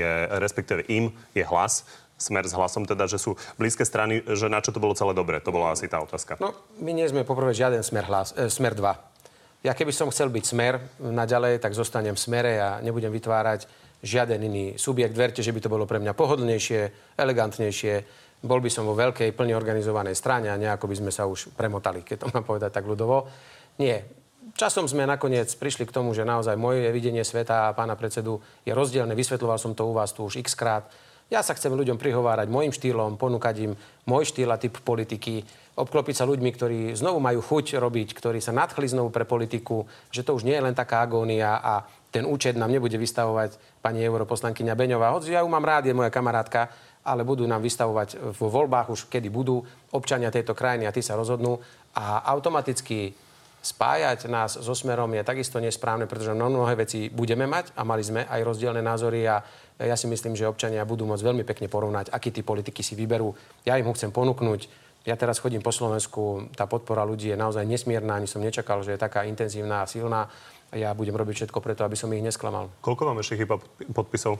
je, 0.00 0.12
respektíve 0.40 0.88
im 0.88 1.12
je 1.36 1.44
hlas 1.44 1.84
smer 2.20 2.44
s 2.44 2.52
hlasom, 2.52 2.84
teda, 2.84 3.08
že 3.08 3.16
sú 3.16 3.40
blízke 3.56 3.88
strany, 3.88 4.20
že 4.22 4.52
na 4.52 4.60
čo 4.60 4.70
to 4.70 4.78
bolo 4.78 4.92
celé 4.92 5.16
dobré? 5.16 5.40
To 5.40 5.50
bola 5.50 5.72
asi 5.72 5.88
tá 5.88 6.04
otázka. 6.04 6.36
No, 6.36 6.52
my 6.78 6.92
nie 6.92 7.08
sme 7.08 7.24
poprvé 7.24 7.56
žiaden 7.56 7.80
smer, 7.80 8.04
hlas, 8.06 8.36
e, 8.36 8.52
smer 8.52 8.76
2. 8.76 9.64
Ja 9.64 9.76
keby 9.76 9.92
som 9.92 10.08
chcel 10.12 10.32
byť 10.32 10.44
smer 10.44 10.80
naďalej, 11.00 11.60
tak 11.60 11.76
zostanem 11.76 12.16
v 12.16 12.20
smere 12.20 12.52
a 12.60 12.68
nebudem 12.80 13.12
vytvárať 13.12 13.68
žiaden 14.00 14.40
iný 14.40 14.64
subjekt. 14.80 15.12
Verte, 15.12 15.44
že 15.44 15.52
by 15.52 15.60
to 15.60 15.72
bolo 15.72 15.84
pre 15.84 16.00
mňa 16.00 16.16
pohodlnejšie, 16.16 16.80
elegantnejšie. 17.20 17.94
Bol 18.40 18.64
by 18.64 18.72
som 18.72 18.88
vo 18.88 18.96
veľkej, 18.96 19.36
plne 19.36 19.52
organizovanej 19.52 20.16
strane 20.16 20.48
a 20.48 20.56
nejako 20.56 20.88
by 20.88 20.96
sme 20.96 21.12
sa 21.12 21.28
už 21.28 21.52
premotali, 21.52 22.00
keď 22.00 22.16
to 22.24 22.26
mám 22.32 22.44
povedať 22.48 22.72
tak 22.72 22.88
ľudovo. 22.88 23.28
Nie. 23.76 24.08
Časom 24.56 24.88
sme 24.88 25.04
nakoniec 25.04 25.52
prišli 25.52 25.84
k 25.84 25.92
tomu, 25.92 26.16
že 26.16 26.24
naozaj 26.24 26.56
moje 26.56 26.88
videnie 26.88 27.20
sveta 27.20 27.68
a 27.68 27.76
pána 27.76 27.94
predsedu 28.00 28.40
je 28.64 28.72
rozdielne. 28.72 29.12
Vysvetľoval 29.12 29.60
som 29.60 29.76
to 29.76 29.84
u 29.84 29.92
vás 29.92 30.16
tu 30.16 30.24
už 30.24 30.40
x 30.40 30.56
krát. 30.56 30.88
Ja 31.30 31.46
sa 31.46 31.54
chcem 31.54 31.70
ľuďom 31.70 31.94
prihovárať 31.94 32.50
môjim 32.50 32.74
štýlom, 32.74 33.14
ponúkať 33.14 33.70
im 33.70 33.72
môj 34.02 34.34
štýl 34.34 34.50
a 34.50 34.58
typ 34.58 34.82
politiky, 34.82 35.46
obklopiť 35.78 36.18
sa 36.18 36.26
ľuďmi, 36.26 36.50
ktorí 36.50 36.78
znovu 36.98 37.22
majú 37.22 37.38
chuť 37.38 37.78
robiť, 37.78 38.18
ktorí 38.18 38.42
sa 38.42 38.50
nadchli 38.50 38.90
znovu 38.90 39.14
pre 39.14 39.22
politiku, 39.22 39.86
že 40.10 40.26
to 40.26 40.34
už 40.34 40.42
nie 40.42 40.58
je 40.58 40.66
len 40.66 40.74
taká 40.74 41.06
agónia 41.06 41.62
a 41.62 41.86
ten 42.10 42.26
účet 42.26 42.58
nám 42.58 42.74
nebude 42.74 42.98
vystavovať 42.98 43.78
pani 43.78 44.02
europoslankyňa 44.02 44.74
Beňová. 44.74 45.14
Hoď 45.14 45.38
ja 45.38 45.46
ju 45.46 45.48
mám 45.48 45.62
rád, 45.62 45.86
je 45.86 45.94
moja 45.94 46.10
kamarátka, 46.10 46.66
ale 47.06 47.22
budú 47.22 47.46
nám 47.46 47.62
vystavovať 47.62 48.34
vo 48.34 48.50
voľbách 48.50 48.90
už 48.90 49.06
kedy 49.06 49.30
budú 49.30 49.62
občania 49.94 50.34
tejto 50.34 50.58
krajiny 50.58 50.90
a 50.90 50.92
tí 50.92 50.98
sa 50.98 51.14
rozhodnú 51.14 51.62
a 51.94 52.26
automaticky 52.26 53.14
spájať 53.60 54.24
nás 54.32 54.56
so 54.56 54.72
smerom 54.72 55.12
je 55.12 55.20
takisto 55.20 55.60
nesprávne, 55.60 56.08
pretože 56.08 56.32
no 56.32 56.48
mnohé 56.48 56.80
veci 56.80 57.12
budeme 57.12 57.44
mať 57.44 57.76
a 57.76 57.84
mali 57.84 58.00
sme 58.00 58.24
aj 58.24 58.40
rozdielne 58.40 58.80
názory 58.80 59.28
a 59.28 59.44
ja 59.80 59.96
si 59.96 60.04
myslím, 60.06 60.36
že 60.36 60.44
občania 60.44 60.84
budú 60.84 61.08
môcť 61.08 61.24
veľmi 61.24 61.44
pekne 61.48 61.72
porovnať, 61.72 62.12
aký 62.12 62.28
tí 62.28 62.44
politiky 62.44 62.84
si 62.84 62.92
vyberú. 62.92 63.32
Ja 63.64 63.80
im 63.80 63.88
ho 63.88 63.96
chcem 63.96 64.12
ponúknuť. 64.12 64.68
Ja 65.08 65.16
teraz 65.16 65.40
chodím 65.40 65.64
po 65.64 65.72
Slovensku, 65.72 66.52
tá 66.52 66.68
podpora 66.68 67.08
ľudí 67.08 67.32
je 67.32 67.36
naozaj 67.40 67.64
nesmierna, 67.64 68.20
ani 68.20 68.28
som 68.28 68.44
nečakal, 68.44 68.84
že 68.84 68.92
je 68.92 69.00
taká 69.00 69.24
intenzívna 69.24 69.80
a 69.80 69.88
silná. 69.88 70.28
Ja 70.76 70.92
budem 70.92 71.16
robiť 71.16 71.48
všetko 71.48 71.64
preto, 71.64 71.88
aby 71.88 71.96
som 71.96 72.12
ich 72.12 72.20
nesklamal. 72.20 72.68
Koľko 72.84 73.08
vám 73.08 73.24
ešte 73.24 73.40
chyba 73.40 73.56
podpisov? 73.96 74.36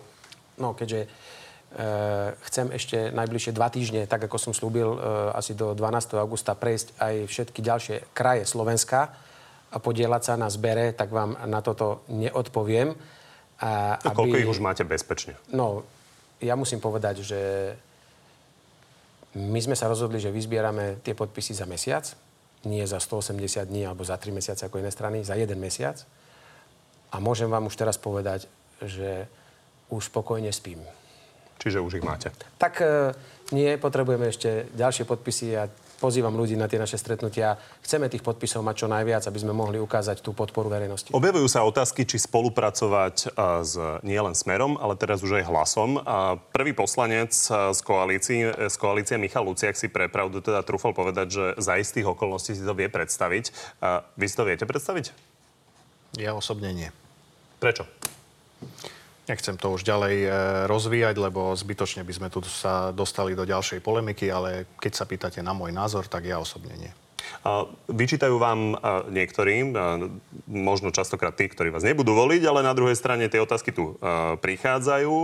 No, 0.60 0.76
keďže 0.76 1.08
Uh, 1.70 2.34
chcem 2.50 2.66
ešte 2.74 3.14
najbližšie 3.14 3.54
dva 3.54 3.70
týždne, 3.70 4.02
tak 4.10 4.26
ako 4.26 4.42
som 4.42 4.50
slúbil, 4.50 4.90
uh, 4.90 5.30
asi 5.38 5.54
do 5.54 5.70
12. 5.70 6.18
augusta 6.18 6.58
prejsť 6.58 6.98
aj 6.98 7.30
všetky 7.30 7.62
ďalšie 7.62 7.96
kraje 8.10 8.42
Slovenska 8.42 9.14
a 9.70 9.78
podielať 9.78 10.22
sa 10.26 10.34
na 10.34 10.50
zbere, 10.50 10.90
tak 10.90 11.14
vám 11.14 11.38
na 11.46 11.62
toto 11.62 12.02
neodpoviem. 12.10 12.90
A, 13.60 14.00
aby... 14.00 14.16
Koľko 14.16 14.36
ich 14.40 14.50
už 14.50 14.60
máte 14.64 14.82
bezpečne? 14.88 15.36
No, 15.52 15.84
ja 16.40 16.56
musím 16.56 16.80
povedať, 16.80 17.20
že 17.20 17.40
my 19.36 19.60
sme 19.62 19.76
sa 19.76 19.86
rozhodli, 19.86 20.18
že 20.18 20.32
vyzbierame 20.32 20.98
tie 21.04 21.14
podpisy 21.14 21.54
za 21.54 21.68
mesiac, 21.68 22.02
nie 22.64 22.82
za 22.84 22.98
180 22.98 23.68
dní 23.68 23.86
alebo 23.86 24.02
za 24.02 24.16
3 24.16 24.32
mesiace 24.32 24.66
ako 24.66 24.80
iné 24.80 24.90
strany, 24.90 25.22
za 25.22 25.36
jeden 25.36 25.60
mesiac. 25.60 26.00
A 27.12 27.20
môžem 27.20 27.46
vám 27.46 27.68
už 27.68 27.76
teraz 27.76 28.00
povedať, 28.00 28.48
že 28.80 29.28
už 29.92 30.08
spokojne 30.08 30.50
spím. 30.52 30.80
Čiže 31.60 31.84
už 31.84 32.00
ich 32.00 32.06
máte. 32.06 32.32
Tak 32.56 32.80
e, 32.80 33.12
nie, 33.52 33.76
potrebujeme 33.76 34.32
ešte 34.32 34.72
ďalšie 34.72 35.04
podpisy 35.04 35.52
a 35.58 35.68
pozývam 36.00 36.32
ľudí 36.32 36.56
na 36.56 36.64
tie 36.64 36.80
naše 36.80 36.96
stretnutia. 36.96 37.60
Chceme 37.84 38.08
tých 38.08 38.24
podpisov 38.24 38.64
mať 38.64 38.82
čo 38.82 38.88
najviac, 38.88 39.28
aby 39.28 39.38
sme 39.38 39.52
mohli 39.52 39.76
ukázať 39.76 40.24
tú 40.24 40.32
podporu 40.32 40.72
verejnosti. 40.72 41.12
Objavujú 41.12 41.44
sa 41.46 41.68
otázky, 41.68 42.08
či 42.08 42.16
spolupracovať 42.16 43.14
e, 43.20 43.26
s 43.60 43.76
nielen 44.00 44.32
Smerom, 44.32 44.80
ale 44.80 44.96
teraz 44.96 45.20
už 45.20 45.44
aj 45.44 45.44
Hlasom. 45.52 46.00
A 46.00 46.40
prvý 46.56 46.72
poslanec 46.72 47.36
e, 47.36 47.76
z 47.76 47.80
koalície, 47.84 48.48
z 48.48 48.76
koalície 48.80 49.20
Michal 49.20 49.44
Luciak 49.44 49.76
si 49.76 49.92
pre 49.92 50.08
pravdu 50.08 50.40
teda 50.40 50.64
trúfal 50.64 50.96
povedať, 50.96 51.26
že 51.28 51.44
za 51.60 51.76
istých 51.76 52.08
okolností 52.16 52.56
si 52.56 52.64
to 52.64 52.72
vie 52.72 52.88
predstaviť. 52.88 53.78
A 53.84 54.02
vy 54.16 54.24
si 54.24 54.34
to 54.34 54.48
viete 54.48 54.64
predstaviť? 54.64 55.12
Ja 56.16 56.32
osobne 56.34 56.72
nie. 56.72 56.88
Prečo? 57.60 57.84
Nechcem 59.30 59.54
to 59.54 59.70
už 59.70 59.86
ďalej 59.86 60.16
e, 60.26 60.28
rozvíjať, 60.66 61.14
lebo 61.22 61.54
zbytočne 61.54 62.02
by 62.02 62.10
sme 62.10 62.28
tu 62.34 62.42
sa 62.50 62.90
dostali 62.90 63.38
do 63.38 63.46
ďalšej 63.46 63.78
polemiky, 63.78 64.26
ale 64.26 64.66
keď 64.82 64.92
sa 64.98 65.06
pýtate 65.06 65.38
na 65.38 65.54
môj 65.54 65.70
názor, 65.70 66.10
tak 66.10 66.26
ja 66.26 66.42
osobne 66.42 66.74
nie. 66.74 66.90
Vyčítajú 67.88 68.36
vám 68.36 68.76
niektorí, 69.08 69.72
možno 70.46 70.92
častokrát 70.94 71.34
tí, 71.34 71.48
ktorí 71.48 71.72
vás 71.72 71.86
nebudú 71.86 72.12
voliť, 72.12 72.42
ale 72.44 72.60
na 72.66 72.76
druhej 72.76 72.98
strane 72.98 73.30
tie 73.30 73.40
otázky 73.40 73.72
tu 73.72 73.96
prichádzajú, 74.44 75.14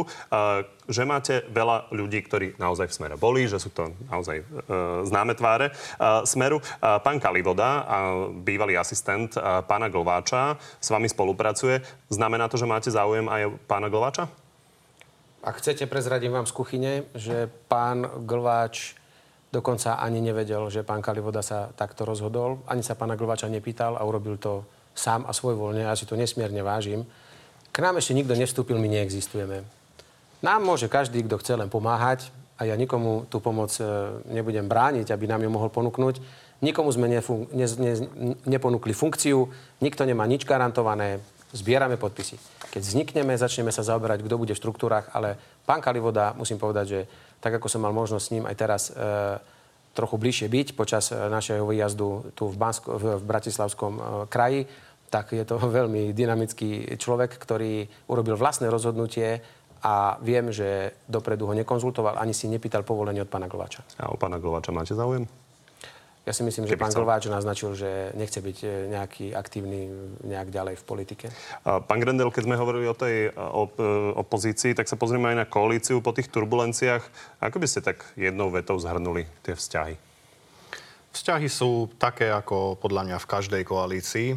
že 0.86 1.02
máte 1.02 1.42
veľa 1.50 1.90
ľudí, 1.90 2.22
ktorí 2.22 2.46
naozaj 2.62 2.88
v 2.88 2.96
smere 2.96 3.16
boli, 3.18 3.50
že 3.50 3.58
sú 3.58 3.74
to 3.74 3.90
naozaj 4.06 4.46
známe 5.06 5.34
tváre 5.34 5.74
smeru. 6.22 6.62
Pán 6.80 7.18
Kalivoda, 7.18 7.82
bývalý 8.42 8.78
asistent 8.78 9.34
pána 9.66 9.90
Glváča, 9.90 10.56
s 10.78 10.88
vami 10.88 11.10
spolupracuje. 11.10 11.82
Znamená 12.06 12.46
to, 12.46 12.56
že 12.56 12.70
máte 12.70 12.88
záujem 12.88 13.26
aj 13.26 13.54
pána 13.66 13.90
Glváča? 13.90 14.30
Ak 15.46 15.62
chcete, 15.62 15.86
prezradím 15.86 16.34
vám 16.34 16.46
z 16.46 16.54
kuchyne, 16.58 16.92
že 17.14 17.46
pán 17.70 18.26
Glváč 18.26 18.98
Dokonca 19.56 19.96
ani 19.96 20.20
nevedel, 20.20 20.68
že 20.68 20.84
pán 20.84 21.00
Kalivoda 21.00 21.40
sa 21.40 21.72
takto 21.72 22.04
rozhodol. 22.04 22.60
Ani 22.68 22.84
sa 22.84 22.92
pána 22.92 23.16
Glvača 23.16 23.48
nepýtal 23.48 23.96
a 23.96 24.04
urobil 24.04 24.36
to 24.36 24.68
sám 24.92 25.24
a 25.24 25.32
svojvoľne. 25.32 25.88
Ja 25.88 25.96
si 25.96 26.04
to 26.04 26.12
nesmierne 26.12 26.60
vážim. 26.60 27.08
K 27.72 27.76
nám 27.80 27.96
ešte 27.96 28.12
nikto 28.12 28.36
nevstúpil, 28.36 28.76
my 28.76 28.84
neexistujeme. 28.84 29.64
Nám 30.44 30.60
môže 30.60 30.92
každý, 30.92 31.24
kto 31.24 31.40
chce 31.40 31.56
len 31.56 31.72
pomáhať 31.72 32.28
a 32.60 32.68
ja 32.68 32.76
nikomu 32.76 33.24
tú 33.32 33.40
pomoc 33.40 33.72
e, 33.80 33.84
nebudem 34.28 34.68
brániť, 34.68 35.08
aby 35.08 35.24
nám 35.24 35.40
ju 35.40 35.48
mohol 35.48 35.72
ponúknuť. 35.72 36.20
Nikomu 36.60 36.92
sme 36.92 37.08
nefun- 37.08 37.48
ne- 37.56 37.80
ne- 37.80 38.36
neponúkli 38.44 38.92
funkciu, 38.92 39.48
nikto 39.80 40.04
nemá 40.04 40.28
nič 40.28 40.44
garantované, 40.44 41.20
zbierame 41.56 41.96
podpisy. 41.96 42.36
Keď 42.76 42.82
vznikneme, 42.84 43.32
začneme 43.40 43.72
sa 43.72 43.80
zaoberať, 43.80 44.20
kto 44.20 44.36
bude 44.36 44.52
v 44.52 44.60
štruktúrach, 44.60 45.08
ale 45.16 45.40
pán 45.64 45.80
Kalivoda, 45.80 46.36
musím 46.36 46.60
povedať, 46.60 46.86
že 46.88 47.00
tak 47.46 47.62
ako 47.62 47.70
som 47.70 47.86
mal 47.86 47.94
možnosť 47.94 48.24
s 48.26 48.32
ním 48.34 48.44
aj 48.50 48.56
teraz 48.58 48.82
e, 48.90 49.38
trochu 49.94 50.18
bližšie 50.18 50.50
byť 50.50 50.68
počas 50.74 51.14
e, 51.14 51.30
našeho 51.30 51.62
výjazdu 51.62 52.34
tu 52.34 52.50
v, 52.50 52.58
Bansko, 52.58 52.98
v, 52.98 53.04
Bratislavskom 53.22 53.92
e, 53.94 54.02
kraji, 54.26 54.66
tak 55.06 55.30
je 55.30 55.46
to 55.46 55.62
veľmi 55.78 56.10
dynamický 56.10 56.98
človek, 56.98 57.38
ktorý 57.38 57.86
urobil 58.10 58.34
vlastné 58.34 58.66
rozhodnutie 58.66 59.38
a 59.86 60.18
viem, 60.18 60.50
že 60.50 60.98
dopredu 61.06 61.46
ho 61.46 61.54
nekonzultoval, 61.54 62.18
ani 62.18 62.34
si 62.34 62.50
nepýtal 62.50 62.82
povolenie 62.82 63.22
od 63.22 63.30
pána 63.30 63.46
Glovača. 63.46 63.86
A 64.02 64.10
o 64.10 64.18
pána 64.18 64.42
Glovača 64.42 64.74
máte 64.74 64.98
záujem? 64.98 65.45
Ja 66.26 66.34
si 66.34 66.42
myslím, 66.42 66.66
že 66.66 66.74
pán 66.74 66.90
chcel. 66.90 67.06
Glváč 67.06 67.30
naznačil, 67.30 67.78
že 67.78 68.10
nechce 68.18 68.42
byť 68.42 68.58
e, 68.66 68.68
nejaký 68.90 69.30
aktívny 69.30 69.86
nejak 70.26 70.50
ďalej 70.50 70.74
v 70.74 70.84
politike. 70.84 71.26
Pán 71.62 72.02
Grendel, 72.02 72.34
keď 72.34 72.50
sme 72.50 72.58
hovorili 72.58 72.90
o 72.90 72.98
tej 72.98 73.30
op- 73.30 73.78
e, 73.78 74.10
opozícii, 74.18 74.74
tak 74.74 74.90
sa 74.90 74.98
pozrieme 74.98 75.30
aj 75.30 75.38
na 75.38 75.46
koalíciu 75.46 76.02
po 76.02 76.10
tých 76.10 76.26
turbulenciách. 76.34 77.06
Ako 77.38 77.62
by 77.62 77.66
ste 77.70 77.86
tak 77.86 78.02
jednou 78.18 78.50
vetou 78.50 78.74
zhrnuli 78.74 79.30
tie 79.46 79.54
vzťahy? 79.54 79.94
Vzťahy 81.14 81.46
sú 81.46 81.94
také 81.94 82.34
ako 82.34 82.74
podľa 82.74 83.06
mňa 83.06 83.18
v 83.22 83.30
každej 83.30 83.62
koalícii. 83.62 84.28
E, 84.34 84.36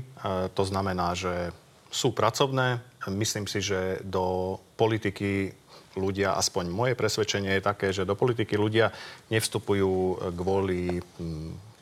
to 0.54 0.63
znamená, 0.69 1.17
že 1.17 1.49
sú 1.89 2.13
pracovné. 2.13 2.86
Myslím 3.10 3.49
si, 3.49 3.65
že 3.65 3.97
do 4.06 4.62
politiky 4.78 5.58
ľudia, 5.97 6.38
aspoň 6.38 6.69
moje 6.69 6.93
presvedčenie 6.93 7.58
je 7.58 7.65
také, 7.65 7.89
že 7.89 8.06
do 8.06 8.13
politiky 8.13 8.54
ľudia 8.54 8.93
nevstupujú 9.34 10.21
kvôli 10.38 11.02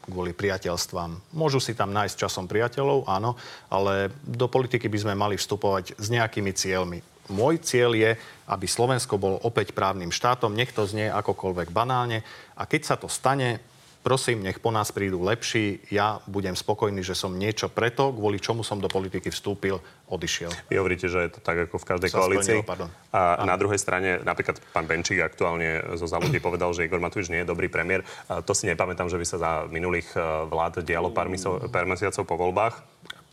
kvôli 0.08 0.32
priateľstvám. 0.32 1.36
Môžu 1.36 1.60
si 1.60 1.76
tam 1.76 1.92
nájsť 1.92 2.16
časom 2.16 2.48
priateľov, 2.48 3.06
áno, 3.06 3.36
ale 3.68 4.10
do 4.24 4.48
politiky 4.48 4.88
by 4.88 5.00
sme 5.04 5.14
mali 5.20 5.36
vstupovať 5.36 6.00
s 6.00 6.08
nejakými 6.08 6.52
cieľmi. 6.56 7.00
Môj 7.28 7.60
cieľ 7.60 7.92
je, 7.92 8.12
aby 8.48 8.66
Slovensko 8.66 9.20
bolo 9.20 9.36
opäť 9.44 9.76
právnym 9.76 10.16
štátom, 10.16 10.56
nech 10.56 10.72
to 10.72 10.88
znie 10.88 11.12
akokoľvek 11.12 11.76
banálne. 11.76 12.24
A 12.56 12.64
keď 12.64 12.82
sa 12.88 12.96
to 12.96 13.12
stane, 13.12 13.60
prosím, 14.08 14.40
nech 14.48 14.64
po 14.64 14.72
nás 14.72 14.96
prídu 14.96 15.20
lepší. 15.20 15.84
Ja 15.92 16.24
budem 16.32 16.56
spokojný, 16.56 17.04
že 17.04 17.12
som 17.12 17.36
niečo 17.36 17.68
preto, 17.68 18.16
kvôli 18.16 18.40
čomu 18.40 18.64
som 18.64 18.80
do 18.80 18.88
politiky 18.88 19.28
vstúpil, 19.28 19.84
odišiel. 20.08 20.48
Vy 20.72 20.80
hovoríte, 20.80 21.12
že 21.12 21.28
je 21.28 21.32
to 21.36 21.40
tak 21.44 21.68
ako 21.68 21.76
v 21.76 21.86
každej 21.92 22.10
Sa 22.16 22.24
koalícii. 22.24 22.64
A 23.12 23.44
ano. 23.44 23.52
na 23.52 23.60
druhej 23.60 23.76
strane, 23.76 24.24
napríklad 24.24 24.64
pán 24.72 24.88
Benčík 24.88 25.20
aktuálne 25.20 25.84
zo 26.00 26.08
Zaludí 26.08 26.40
povedal, 26.40 26.72
že 26.72 26.88
Igor 26.88 27.04
Matovič 27.04 27.28
nie 27.28 27.44
je 27.44 27.52
dobrý 27.52 27.68
premiér. 27.68 28.08
A 28.32 28.40
to 28.40 28.56
si 28.56 28.72
nepamätám, 28.72 29.12
že 29.12 29.20
by 29.20 29.26
sa 29.28 29.38
za 29.44 29.52
minulých 29.68 30.08
eh, 30.16 30.24
vlád 30.48 30.88
dialo 30.88 31.12
pár, 31.12 31.28
pár 31.68 31.84
mesiacov 31.84 32.24
po 32.24 32.40
voľbách 32.40 32.80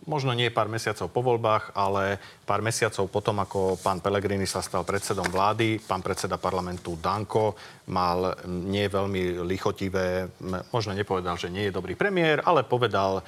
možno 0.06 0.32
nie 0.32 0.52
pár 0.52 0.68
mesiacov 0.68 1.08
po 1.08 1.20
voľbách, 1.20 1.72
ale 1.72 2.18
pár 2.44 2.60
mesiacov 2.60 3.08
potom, 3.08 3.40
ako 3.40 3.80
pán 3.80 4.00
Pellegrini 4.00 4.44
sa 4.44 4.60
stal 4.60 4.84
predsedom 4.84 5.26
vlády, 5.26 5.80
pán 5.80 6.04
predseda 6.04 6.36
parlamentu 6.36 6.96
Danko 6.96 7.56
mal 7.88 8.36
nie 8.46 8.84
veľmi 8.86 9.40
lichotivé, 9.44 10.28
možno 10.70 10.92
nepovedal, 10.92 11.36
že 11.36 11.48
nie 11.48 11.68
je 11.68 11.72
dobrý 11.72 11.96
premiér, 11.96 12.44
ale 12.44 12.62
povedal, 12.62 13.24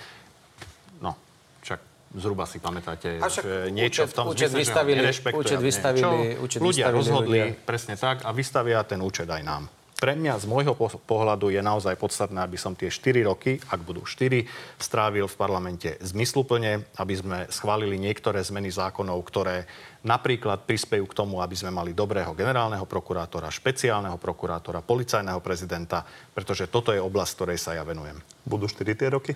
no, 1.00 1.16
však 1.64 1.80
zhruba 2.16 2.44
si 2.44 2.60
pamätáte, 2.60 3.20
Avšak 3.20 3.44
že 3.44 3.54
niečo 3.72 4.04
účet- 4.04 4.10
v 4.10 4.14
tom 4.14 4.24
účet 4.28 4.48
zmysle, 4.48 4.60
vystavili- 4.60 5.04
že 5.04 5.20
ho 5.32 5.38
účet 5.40 5.60
vystavili- 5.60 6.02
Čo 6.04 6.10
účet 6.44 6.60
ľudia 6.60 6.84
vystavili 6.88 6.96
rozhodli 6.96 7.40
ľudia. 7.40 7.64
presne 7.64 7.94
tak 7.96 8.16
a 8.24 8.30
vystavia 8.32 8.80
ten 8.84 9.00
účet 9.00 9.28
aj 9.28 9.42
nám. 9.42 9.64
Pre 9.96 10.12
mňa 10.12 10.36
z 10.36 10.44
môjho 10.44 10.76
po- 10.76 10.92
pohľadu 10.92 11.48
je 11.48 11.64
naozaj 11.64 11.96
podstatné, 11.96 12.44
aby 12.44 12.60
som 12.60 12.76
tie 12.76 12.92
4 12.92 13.24
roky, 13.24 13.56
ak 13.56 13.80
budú 13.80 14.04
4, 14.04 14.44
strávil 14.76 15.24
v 15.24 15.38
parlamente 15.40 15.96
zmysluplne, 16.04 16.84
aby 17.00 17.14
sme 17.16 17.38
schválili 17.48 17.96
niektoré 17.96 18.44
zmeny 18.44 18.68
zákonov, 18.68 19.16
ktoré 19.24 19.64
napríklad 20.04 20.68
prispejú 20.68 21.08
k 21.08 21.16
tomu, 21.16 21.40
aby 21.40 21.56
sme 21.56 21.72
mali 21.72 21.96
dobrého 21.96 22.36
generálneho 22.36 22.84
prokurátora, 22.84 23.48
špeciálneho 23.48 24.20
prokurátora, 24.20 24.84
policajného 24.84 25.40
prezidenta, 25.40 26.04
pretože 26.36 26.68
toto 26.68 26.92
je 26.92 27.00
oblasť, 27.00 27.32
ktorej 27.32 27.58
sa 27.58 27.72
ja 27.72 27.80
venujem. 27.80 28.20
Budú 28.44 28.68
4 28.68 28.92
tie 28.92 29.08
roky? 29.08 29.32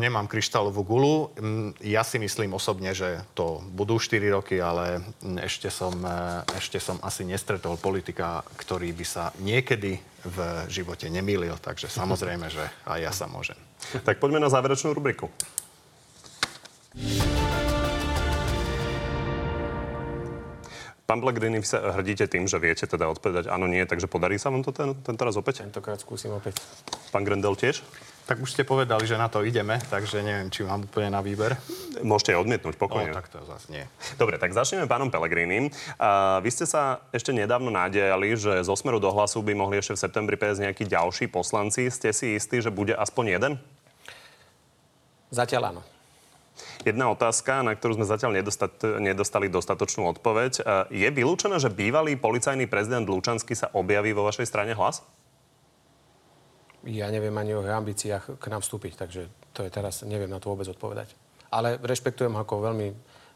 Nemám 0.00 0.24
kryštálovú 0.24 0.80
gulu. 0.88 1.14
Mm, 1.36 1.76
Ja 1.84 2.00
si 2.00 2.16
myslím 2.16 2.56
osobne, 2.56 2.96
že 2.96 3.20
to 3.36 3.60
budú 3.76 4.00
4 4.00 4.24
roky, 4.32 4.56
ale 4.56 5.04
ešte 5.44 5.68
som, 5.68 5.92
e, 6.00 6.48
ešte 6.56 6.80
som 6.80 6.96
asi 7.04 7.28
nestretol 7.28 7.76
politika, 7.76 8.40
ktorý 8.56 8.88
by 8.96 9.04
sa 9.04 9.24
niekedy 9.44 10.00
v 10.24 10.38
živote 10.72 11.12
nemýlil. 11.12 11.60
Takže 11.60 11.92
samozrejme, 12.00 12.48
že 12.48 12.64
aj 12.88 12.98
ja 13.04 13.12
sa 13.12 13.28
môžem. 13.28 13.58
Tak 14.04 14.16
poďme 14.16 14.40
na 14.40 14.48
záverečnú 14.48 14.96
rubriku. 14.96 15.28
Pán 21.04 21.20
Pellegrini, 21.20 21.60
vy 21.60 21.68
sa 21.68 21.92
hrdíte 22.00 22.24
tým, 22.24 22.48
že 22.48 22.56
viete 22.56 22.88
teda 22.88 23.04
odpovedať 23.12 23.52
áno, 23.52 23.68
nie, 23.68 23.84
takže 23.84 24.08
podarí 24.08 24.40
sa 24.40 24.48
vám 24.48 24.64
to 24.64 24.72
ten, 24.72 24.96
tento 25.04 25.20
raz 25.20 25.36
opäť? 25.36 25.60
Tentokrát 25.60 26.00
skúsim 26.00 26.32
opäť. 26.32 26.56
Pán 27.12 27.28
Grendel 27.28 27.52
tiež? 27.52 27.84
Tak 28.22 28.38
už 28.38 28.54
ste 28.54 28.62
povedali, 28.62 29.02
že 29.02 29.18
na 29.18 29.26
to 29.26 29.42
ideme, 29.42 29.82
takže 29.90 30.22
neviem, 30.22 30.46
či 30.46 30.62
mám 30.62 30.86
úplne 30.86 31.10
na 31.10 31.18
výber. 31.18 31.58
Môžete 32.00 32.38
odmietnúť, 32.38 32.78
No, 32.78 32.82
pokojne. 32.86 33.10
tak 33.10 33.26
to 33.26 33.42
zase 33.42 33.66
nie. 33.68 33.82
Dobre, 34.20 34.38
tak 34.38 34.54
začneme 34.54 34.86
pánom 34.86 35.10
Pelegrínim. 35.10 35.68
Uh, 35.98 36.38
vy 36.38 36.48
ste 36.48 36.62
sa 36.62 37.02
ešte 37.10 37.34
nedávno 37.34 37.68
nádejali, 37.68 38.38
že 38.38 38.62
zo 38.62 38.78
smeru 38.78 39.02
do 39.02 39.10
hlasu 39.10 39.42
by 39.42 39.52
mohli 39.52 39.82
ešte 39.82 39.98
v 39.98 40.02
septembri 40.06 40.36
prejsť 40.38 40.62
nejakí 40.62 40.84
ďalší 40.86 41.26
poslanci. 41.28 41.90
Ste 41.90 42.14
si 42.14 42.38
istí, 42.38 42.62
že 42.62 42.70
bude 42.70 42.94
aspoň 42.94 43.24
jeden? 43.36 43.52
Zatiaľ 45.30 45.74
áno. 45.74 45.82
Jedna 46.82 47.08
otázka, 47.08 47.62
na 47.62 47.74
ktorú 47.74 47.96
sme 47.96 48.06
zatiaľ 48.06 48.38
nedostat- 48.38 48.98
nedostali 48.98 49.46
dostatočnú 49.46 50.06
odpoveď. 50.08 50.52
Uh, 50.58 50.86
Je 50.90 51.08
vylúčené, 51.08 51.58
že 51.58 51.74
bývalý 51.74 52.14
policajný 52.14 52.70
prezident 52.70 53.02
Lučanský 53.02 53.54
sa 53.54 53.66
objaví 53.72 54.14
vo 54.14 54.22
vašej 54.22 54.46
strane 54.46 54.78
hlas? 54.78 55.02
Ja 56.82 57.06
neviem 57.14 57.34
ani 57.38 57.54
o 57.54 57.62
jeho 57.62 57.78
ambíciách 57.78 58.42
k 58.42 58.44
nám 58.50 58.62
vstúpiť, 58.66 58.98
takže 58.98 59.30
to 59.54 59.62
je 59.62 59.70
teraz, 59.70 60.02
neviem 60.02 60.30
na 60.30 60.42
to 60.42 60.50
vôbec 60.50 60.66
odpovedať. 60.66 61.14
Ale 61.52 61.78
rešpektujem 61.78 62.34
ako 62.34 62.54
veľmi 62.58 62.88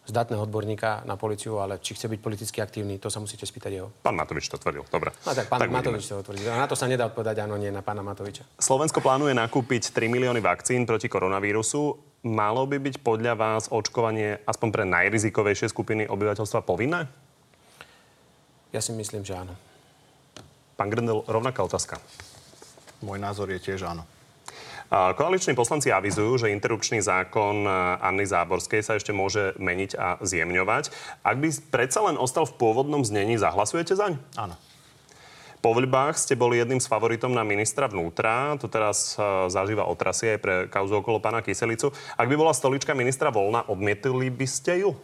zdatného 0.06 0.46
odborníka 0.46 1.02
na 1.02 1.18
policiu, 1.18 1.58
ale 1.58 1.82
či 1.82 1.98
chce 1.98 2.06
byť 2.06 2.20
politicky 2.22 2.58
aktívny, 2.62 3.02
to 3.02 3.10
sa 3.10 3.18
musíte 3.18 3.42
spýtať 3.42 3.70
jeho. 3.74 3.90
Pán 4.06 4.14
Matovič 4.14 4.46
to 4.46 4.54
tvrdil. 4.54 4.86
Dobre. 4.86 5.10
No 5.26 5.34
tak 5.34 5.50
pán 5.50 5.66
tak. 5.66 5.70
Matovič 5.74 6.06
to 6.06 6.22
otvrdí. 6.22 6.46
Na 6.46 6.70
to 6.70 6.78
sa 6.78 6.86
nedá 6.86 7.10
odpovedať 7.10 7.42
áno, 7.42 7.58
nie 7.58 7.74
na 7.74 7.82
pána 7.82 8.06
Matoviča. 8.06 8.46
Slovensko 8.58 9.02
plánuje 9.02 9.34
nakúpiť 9.34 9.90
3 9.90 10.06
milióny 10.06 10.38
vakcín 10.38 10.86
proti 10.86 11.10
koronavírusu. 11.10 11.98
Malo 12.26 12.66
by 12.66 12.78
byť 12.82 13.02
podľa 13.02 13.34
vás 13.34 13.70
očkovanie 13.70 14.42
aspoň 14.46 14.68
pre 14.70 14.84
najrizikovejšie 14.86 15.70
skupiny 15.70 16.06
obyvateľstva 16.06 16.62
povinné? 16.62 17.10
Ja 18.70 18.78
si 18.82 18.94
myslím, 18.94 19.26
že 19.26 19.38
áno. 19.38 19.54
Pán 20.78 20.90
Grendel, 20.90 21.26
rovnaká 21.26 21.66
otázka. 21.66 21.98
Môj 23.04 23.18
názor 23.20 23.52
je 23.52 23.60
tiež 23.60 23.84
áno. 23.88 24.04
Koaliční 24.86 25.58
poslanci 25.58 25.90
avizujú, 25.90 26.46
že 26.46 26.54
interrupčný 26.54 27.02
zákon 27.02 27.66
a, 27.66 27.98
Anny 28.06 28.22
Záborskej 28.22 28.86
sa 28.86 28.94
ešte 28.94 29.10
môže 29.10 29.50
meniť 29.58 29.98
a 29.98 30.08
zjemňovať. 30.22 30.94
Ak 31.26 31.42
by 31.42 31.48
predsa 31.74 32.06
len 32.06 32.14
ostal 32.14 32.46
v 32.46 32.54
pôvodnom 32.54 33.02
znení, 33.02 33.34
zahlasujete 33.34 33.98
zaň? 33.98 34.14
Áno. 34.38 34.54
Po 35.58 35.74
voľbách 35.74 36.14
ste 36.14 36.38
boli 36.38 36.62
jedným 36.62 36.78
z 36.78 36.86
favoritom 36.86 37.34
na 37.34 37.42
ministra 37.42 37.90
vnútra. 37.90 38.54
To 38.62 38.70
teraz 38.70 39.18
e, 39.18 39.50
zažíva 39.50 39.90
otrasy 39.90 40.36
aj 40.36 40.38
pre 40.38 40.54
kauzu 40.70 41.02
okolo 41.02 41.18
pána 41.18 41.42
Kyselicu. 41.42 41.90
Ak 42.14 42.30
by 42.30 42.38
bola 42.38 42.54
stolička 42.54 42.94
ministra 42.94 43.34
voľná, 43.34 43.66
odmietli 43.66 44.30
by 44.30 44.46
ste 44.46 44.86
ju? 44.86 44.94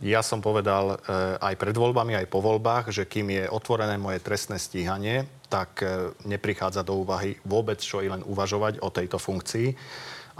Ja 0.00 0.24
som 0.24 0.40
povedal 0.40 0.96
e, 0.96 1.36
aj 1.36 1.54
pred 1.60 1.76
voľbami, 1.76 2.16
aj 2.16 2.32
po 2.32 2.40
voľbách, 2.40 2.88
že 2.88 3.04
kým 3.04 3.28
je 3.28 3.44
otvorené 3.44 4.00
moje 4.00 4.24
trestné 4.24 4.56
stíhanie, 4.56 5.28
tak 5.52 5.84
e, 5.84 6.16
neprichádza 6.24 6.80
do 6.80 6.96
úvahy 7.04 7.36
vôbec 7.44 7.76
čo 7.76 8.00
i 8.00 8.08
len 8.08 8.24
uvažovať 8.24 8.80
o 8.80 8.88
tejto 8.88 9.20
funkcii. 9.20 9.76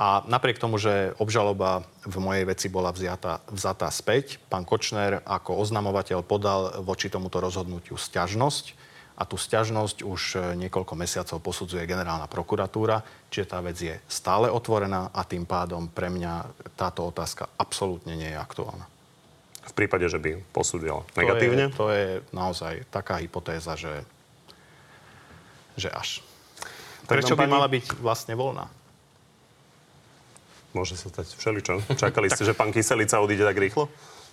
A 0.01 0.25
napriek 0.25 0.57
tomu, 0.57 0.81
že 0.81 1.13
obžaloba 1.21 1.85
v 2.09 2.17
mojej 2.17 2.49
veci 2.49 2.73
bola 2.73 2.97
vzata, 2.97 3.45
vzatá 3.53 3.93
späť, 3.93 4.41
pán 4.49 4.65
Kočner 4.65 5.21
ako 5.21 5.61
oznamovateľ 5.61 6.25
podal 6.25 6.81
voči 6.81 7.13
tomuto 7.13 7.37
rozhodnutiu 7.37 8.01
sťažnosť 8.01 8.73
a 9.21 9.29
tú 9.29 9.37
sťažnosť 9.37 10.01
už 10.01 10.23
e, 10.33 10.37
niekoľko 10.65 10.97
mesiacov 10.97 11.45
posudzuje 11.45 11.85
generálna 11.85 12.25
prokuratúra, 12.25 13.05
čiže 13.29 13.53
tá 13.53 13.61
vec 13.61 13.77
je 13.77 14.01
stále 14.09 14.49
otvorená 14.49 15.13
a 15.13 15.29
tým 15.29 15.45
pádom 15.45 15.93
pre 15.93 16.09
mňa 16.09 16.49
táto 16.73 17.05
otázka 17.05 17.53
absolútne 17.61 18.17
nie 18.17 18.33
je 18.33 18.41
aktuálna. 18.41 18.92
V 19.63 19.73
prípade, 19.79 20.05
že 20.11 20.19
by 20.19 20.43
posúdila 20.51 21.07
negatívne? 21.15 21.71
To 21.79 21.87
je, 21.89 22.23
to 22.23 22.27
je 22.27 22.35
naozaj 22.35 22.75
taká 22.91 23.23
hypotéza, 23.23 23.79
že, 23.79 24.03
že 25.79 25.87
až. 25.89 26.19
Tak 27.07 27.23
Prečo 27.23 27.35
by 27.39 27.47
pani- 27.47 27.55
mala 27.55 27.67
byť 27.71 27.99
vlastne 28.03 28.35
voľná? 28.35 28.67
Môže 30.73 30.97
sa 30.97 31.13
stať 31.13 31.37
všeličo. 31.37 31.85
Čakali 31.95 32.27
ste, 32.33 32.43
že 32.49 32.57
pán 32.57 32.73
Kyselica 32.73 33.21
odíde 33.21 33.45
tak 33.45 33.61
rýchlo? 33.61 33.87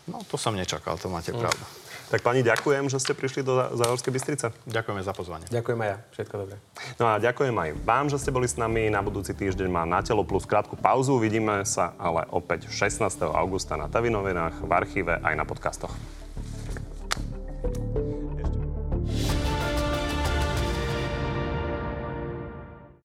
No, 0.09 0.23
to 0.25 0.39
som 0.39 0.57
nečakal, 0.57 0.97
to 0.97 1.11
máte 1.11 1.29
pravdu. 1.29 1.61
Tak 2.09 2.25
pani, 2.25 2.41
ďakujem, 2.41 2.89
že 2.89 2.97
ste 2.97 3.13
prišli 3.13 3.45
do 3.45 3.53
Záhorskej 3.77 4.09
Bystrice. 4.09 4.49
Ďakujeme 4.65 5.05
za 5.05 5.13
pozvanie. 5.13 5.45
Ďakujem 5.53 5.77
aj 5.77 5.89
ja. 5.93 5.97
Všetko 6.17 6.35
dobré. 6.41 6.55
No 6.97 7.05
a 7.05 7.21
ďakujem 7.21 7.53
aj 7.53 7.69
vám, 7.85 8.05
že 8.09 8.17
ste 8.17 8.33
boli 8.33 8.49
s 8.49 8.57
nami. 8.57 8.89
Na 8.89 9.05
budúci 9.05 9.37
týždeň 9.37 9.69
má 9.69 9.85
na 9.85 10.01
telo 10.01 10.25
plus 10.25 10.49
krátku 10.49 10.73
pauzu. 10.73 11.21
Vidíme 11.21 11.61
sa 11.69 11.93
ale 12.01 12.25
opäť 12.33 12.65
16. 12.73 13.05
augusta 13.29 13.77
na 13.77 13.85
Tavinovinách, 13.85 14.65
v 14.65 14.71
archíve 14.73 15.21
aj 15.21 15.33
na 15.37 15.45
podcastoch. 15.45 15.93
thank 17.59 17.95
you 17.95 18.08